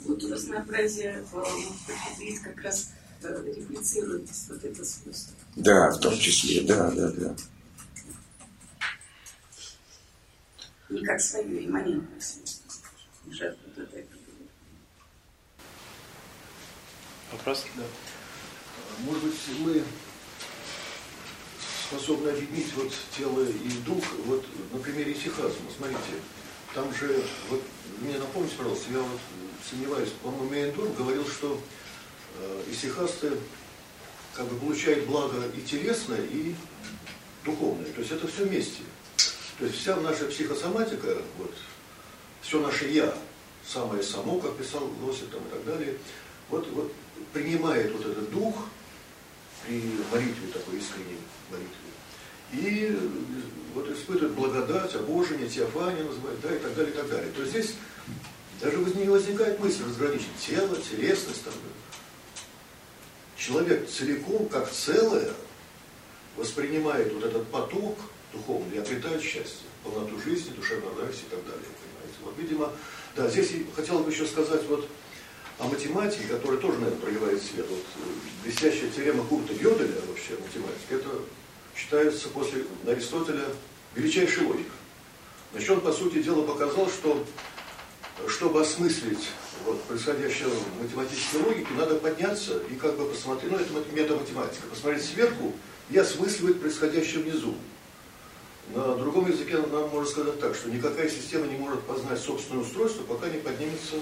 [0.05, 1.24] Вот разнообразие
[2.16, 2.90] здесь как раз
[3.28, 5.35] реплицирует вот это свойство.
[5.57, 7.35] Да, в том числе, да, да, да.
[10.89, 11.20] Не как.
[13.27, 14.07] Уже вот это
[17.32, 17.65] Вопрос?
[17.77, 17.85] Да.
[19.05, 19.82] Может быть, мы
[21.89, 25.70] способны объединить вот тело и дух вот на примере исихазма.
[25.77, 26.01] Смотрите,
[26.74, 27.62] там же, вот
[28.01, 29.20] мне напомните, пожалуйста, я вот
[29.69, 31.59] сомневаюсь, по-моему, Мейндур говорил, что
[32.70, 33.32] исихасты
[34.34, 36.54] как бы получают благо и телесное, и
[37.44, 37.90] духовное.
[37.92, 38.82] То есть это все вместе.
[39.59, 41.54] То есть вся наша психосоматика, вот,
[42.40, 43.14] все наше «я»,
[43.66, 45.98] самое само, как писал Лосев там, и так далее,
[46.48, 46.92] вот, вот
[47.32, 48.54] принимает вот этот дух
[49.64, 49.80] при
[50.10, 51.18] молитве такой искренней
[51.50, 51.76] молитве.
[52.52, 52.98] И
[53.74, 57.32] вот испытывает благодать, обожение, теофания называют, да, и так далее, и так далее.
[57.32, 57.74] То есть здесь
[58.60, 61.44] даже не возникает мысль разграничить тело, телесность.
[61.44, 61.54] Там.
[63.44, 65.32] Человек целиком, как целое,
[66.36, 67.98] воспринимает вот этот поток
[68.32, 71.66] духовный и обретает счастье, полноту жизни, душевную радость и так далее.
[71.82, 72.19] Понимаете?
[72.23, 72.73] Вот, видимо,
[73.16, 74.89] да, здесь хотел бы еще сказать вот
[75.59, 77.66] о математике, которая тоже, наверное, проливает свет.
[77.69, 81.09] Вот э, блестящая теорема Курта Гёделя вообще математика, это
[81.77, 83.47] считается после Аристотеля
[83.97, 84.70] величайшей логикой.
[85.51, 87.27] Значит, он, по сути дела, показал, что
[88.28, 89.28] чтобы осмыслить
[89.64, 95.05] вот, происходящее в математической логике, надо подняться и как бы посмотреть, ну это метаматематика, посмотреть
[95.05, 95.52] сверху
[95.90, 97.55] и осмысливать происходящее внизу.
[98.74, 103.02] На другом языке нам можно сказать так, что никакая система не может познать собственное устройство,
[103.02, 103.97] пока не поднимется,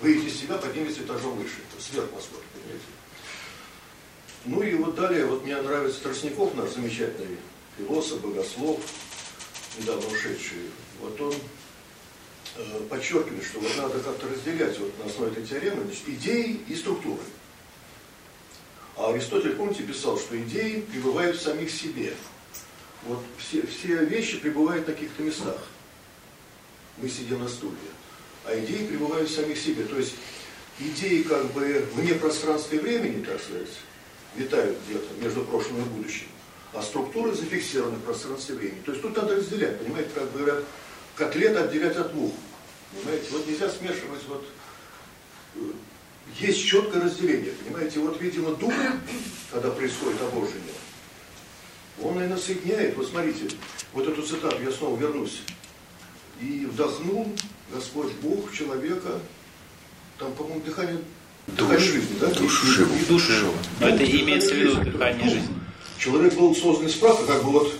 [0.00, 2.84] выйти из себя, поднимется этажом выше, сверху посмотрит, понимаете.
[4.44, 7.38] Ну и вот далее, вот мне нравится Тростников, наш замечательный
[7.76, 8.80] философ, богослов,
[9.78, 10.70] недавно ушедший.
[11.00, 11.34] Вот он
[12.88, 17.22] подчеркивает, что вот надо как-то разделять вот на основе этой теоремы значит, идеи и структуры.
[18.96, 22.14] А Аристотель, помните, писал, что идеи пребывают в самих себе.
[23.04, 25.62] Вот все, все вещи пребывают на каких-то местах.
[26.96, 27.76] Мы сидим на стуле.
[28.44, 29.84] А идеи пребывают в самих себе.
[29.84, 30.14] То есть
[30.80, 33.68] идеи как бы вне пространства и времени, так сказать,
[34.36, 36.26] витают где-то между прошлым и будущим,
[36.72, 38.82] а структуры зафиксированы в пространстве и времени.
[38.84, 40.64] То есть тут надо разделять, понимаете, как говорят,
[41.14, 42.32] котлет отделять от мух.
[42.92, 44.46] Понимаете, вот нельзя смешивать вот
[45.56, 45.60] э,
[46.38, 48.72] есть четкое разделение, понимаете, вот, видимо, дух,
[49.50, 50.74] когда происходит обожение,
[52.02, 53.48] он, наверное, соединяет, вот смотрите,
[53.92, 55.42] вот эту цитату, я снова вернусь,
[56.40, 57.34] и вдохнул
[57.72, 59.20] Господь Бог человека,
[60.18, 60.98] там, по-моему, дыхание
[61.56, 62.26] Душ, жизни, да?
[62.28, 62.94] Душу живу.
[62.94, 63.52] И душу живу.
[63.80, 65.54] Но это имеется в виду дыхание жизни.
[65.98, 67.74] Человек был создан из праха, как бы вот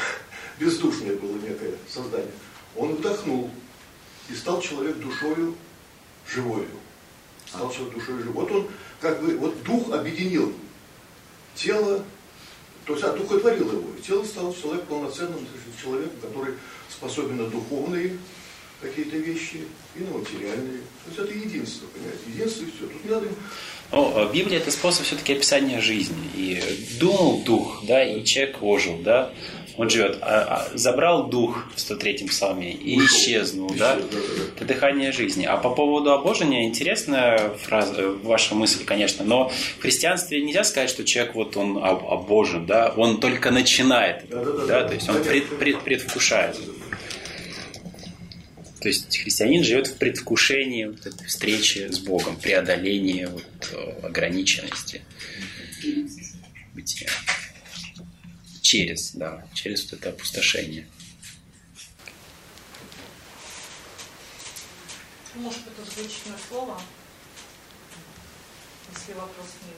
[0.60, 2.30] бездушное было некое создание.
[2.76, 3.50] Он вдохнул
[4.30, 5.54] и стал человек душою
[6.26, 6.68] живою.
[7.46, 8.34] Стал человек душою живой.
[8.34, 8.68] Вот он,
[9.00, 10.52] как бы, вот дух объединил
[11.54, 12.04] тело,
[12.84, 13.90] то есть одухотворил его.
[13.98, 15.46] И тело стало человек полноценным
[15.82, 16.54] человеком, который
[16.88, 18.18] способен на духовные
[18.80, 19.64] какие-то вещи
[19.96, 20.80] и на материальные.
[21.04, 22.86] То есть это единство, понимаете, единство и все.
[22.86, 23.28] Тут не надо...
[23.90, 26.30] Ну, Библия это способ все-таки описания жизни.
[26.34, 26.62] И
[27.00, 29.32] думал дух, да, и человек ожил, да,
[29.78, 30.18] он живет.
[30.20, 33.96] А, а, забрал дух в 103-м псалме и исчезнул, да?
[34.56, 35.44] Это дыхание жизни.
[35.44, 40.90] А по поводу обожения, интересная фраза, э, ваша мысль, конечно, но в христианстве нельзя сказать,
[40.90, 45.08] что человек вот он обожен, да, он только начинает, да, да, да, да, то есть
[45.08, 46.56] он пред, пред, предвкушает.
[48.80, 55.02] То есть христианин живет в предвкушении вот этой встречи с Богом, преодолении вот, э, ограниченности
[56.74, 57.08] бытия.
[58.62, 60.86] Через, да, через вот это опустошение.
[65.34, 66.80] Может, это звучное слово,
[68.92, 69.76] если вопрос нет.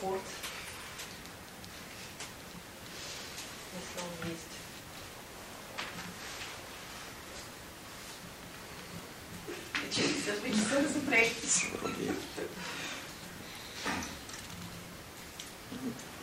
[0.00, 0.22] Порт,
[3.72, 4.54] если он есть.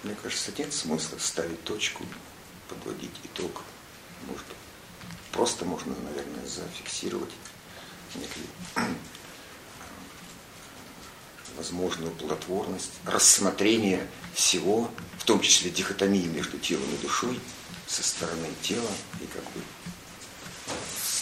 [0.03, 2.03] Мне кажется, нет смысла ставить точку,
[2.67, 3.61] подводить итог.
[4.27, 4.45] Может,
[5.31, 7.31] просто можно, наверное, зафиксировать
[8.15, 8.45] некую
[11.57, 17.39] возможную плодотворность, рассмотрение всего, в том числе дихотомии между телом и душой,
[17.87, 19.61] со стороны тела и как бы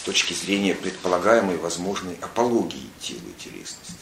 [0.02, 3.94] точки зрения предполагаемой возможной апологии тела и телесности.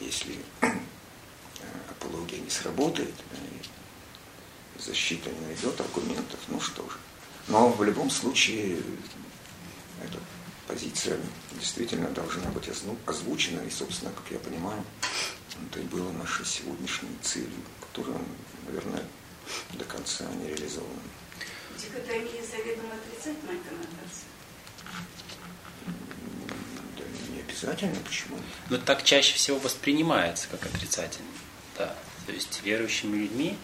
[0.00, 0.72] Если э,
[1.90, 3.47] апология не сработает, и
[4.78, 6.96] защита не найдет аргументов, ну что же.
[7.48, 8.78] Но в любом случае
[10.02, 10.18] эта
[10.66, 11.18] позиция
[11.58, 12.68] действительно должна быть
[13.06, 14.84] озвучена, и, собственно, как я понимаю,
[15.70, 17.50] это и было нашей сегодняшней целью,
[17.80, 18.20] которая,
[18.66, 19.02] наверное,
[19.72, 21.00] до конца не реализована.
[21.76, 24.28] Дикотомия заведомо отрицательная коннотация?
[26.96, 28.36] Да не обязательно, почему?
[28.68, 31.28] Но так чаще всего воспринимается как отрицательно.
[31.76, 31.96] Да.
[32.26, 33.56] То есть верующими людьми,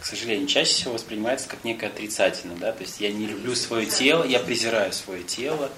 [0.00, 2.56] к сожалению, чаще всего воспринимается как некое отрицательное.
[2.56, 2.72] Да?
[2.72, 5.70] То есть я не люблю свое тело, я презираю свое тело,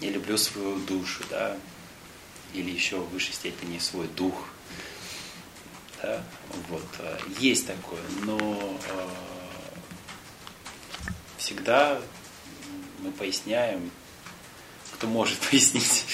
[0.00, 1.56] я люблю свою душу, да,
[2.54, 4.48] или еще в высшей степени свой дух.
[6.02, 6.22] Да?
[6.68, 6.82] Вот.
[7.38, 9.08] Есть такое, но э,
[11.38, 12.00] всегда
[13.00, 13.90] мы поясняем,
[15.02, 16.04] кто может пояснить,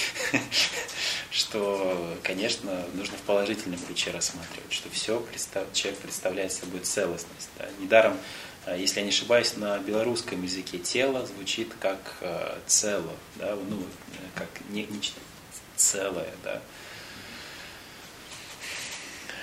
[1.31, 5.23] что, конечно, нужно в положительном ключе рассматривать, что все
[5.75, 7.51] человек представляет собой целостность.
[7.59, 7.67] Да.
[7.81, 8.17] Недаром,
[8.65, 13.85] э, если я не ошибаюсь, на белорусском языке тело звучит как э, цело, да, ну,
[14.35, 15.21] как не, нечто
[15.77, 16.33] целое.
[16.43, 16.63] Да.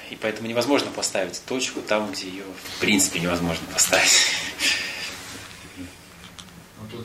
[0.09, 4.11] И поэтому невозможно поставить точку там, где ее в принципе невозможно поставить.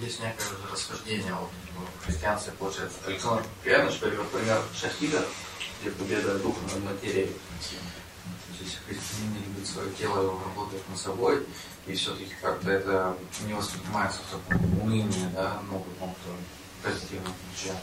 [0.01, 1.51] Ну, тут есть некое расхождение вот,
[2.01, 2.99] в христианстве, получается.
[3.07, 5.25] Александр Пьяныч привел пример шахида,
[5.81, 7.37] где победа духа над материей.
[8.61, 11.47] Если христианин не любит свое тело, он работает над собой,
[11.87, 13.17] и все-таки как-то это
[13.47, 16.29] не воспринимается в таком унынии, да, ну, каком-то
[16.83, 17.75] позитивном ключе.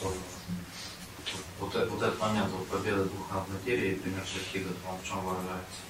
[0.00, 0.14] Вот,
[1.58, 5.82] вот этот момент, вот победа духа над материей, пример шахида, он в чем выражается?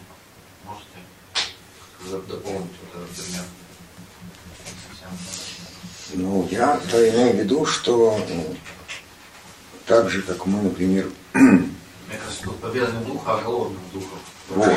[0.64, 3.44] Можете дополнить вот этот пример?
[6.14, 8.56] Ну, я-то имею в виду, что ну,
[9.86, 11.08] так же, как мы, например...
[12.62, 14.14] Победа не духа, а голодного духа.
[14.48, 14.68] Вот.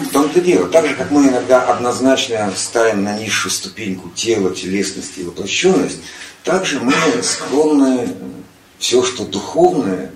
[0.00, 0.68] В том-то дело.
[0.68, 6.00] Так же, как мы иногда однозначно ставим на низшую ступеньку тело, телесность и воплощенность,
[6.44, 8.14] также мы склонны
[8.78, 10.12] все, что духовное,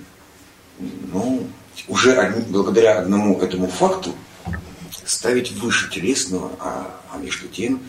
[0.79, 1.45] ну,
[1.87, 4.13] уже одни, благодаря одному этому факту
[5.05, 7.81] ставить выше телесного, а, а между тем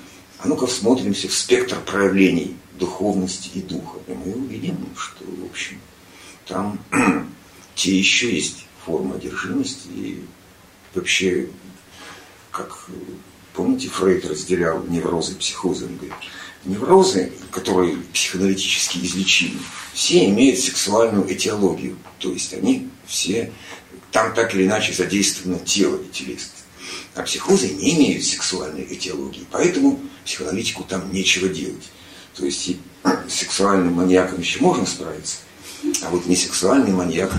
[0.47, 3.99] а ну-ка всмотримся в спектр проявлений духовности и духа.
[4.07, 5.81] И мы увидим, что, в общем,
[6.47, 6.79] там
[7.75, 9.89] те еще есть формы одержимости.
[9.89, 10.25] И
[10.95, 11.49] вообще,
[12.53, 12.89] как,
[13.55, 15.87] помните, Фрейд разделял неврозы и психозы.
[15.87, 16.15] Он говорит,
[16.65, 19.59] неврозы, которые психоаналитически излечимы,
[19.95, 21.99] все имеют сексуальную этиологию.
[22.21, 23.53] То есть они все,
[24.13, 26.56] там так или иначе задействовано тело и телесность.
[27.17, 31.89] А психозы не имеют сексуальной этиологии, поэтому психоаналитику там нечего делать.
[32.37, 32.79] То есть и
[33.27, 35.39] сексуальным маньяком еще можно справиться,
[36.03, 37.33] а вот не сексуальный маньяк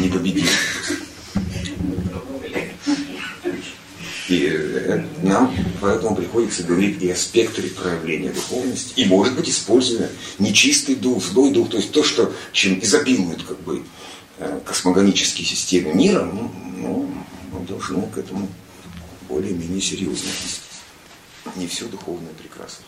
[0.00, 0.48] не победит.
[4.30, 10.08] И э, нам поэтому приходится говорить и о спектре проявления духовности, и, может быть, используя
[10.38, 13.82] нечистый дух, злой дух, то есть то, что, чем изобилуют как бы,
[14.38, 17.12] э, космогонические системы мира, ну, ну,
[17.52, 18.48] мы должны к этому
[19.30, 20.28] более-менее серьезно.
[21.56, 22.84] Не все духовное прекрасно.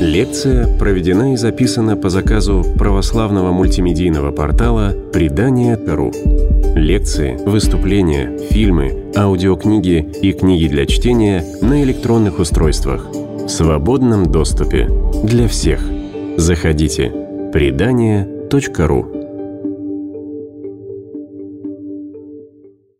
[0.00, 6.12] Лекция проведена и записана по заказу православного мультимедийного портала «Предание.ру».
[6.74, 14.88] Лекции, выступления, фильмы, аудиокниги и книги для чтения на электронных устройствах в свободном доступе
[15.22, 15.80] для всех–
[16.40, 17.12] Заходите.
[17.52, 19.09] Предание.ру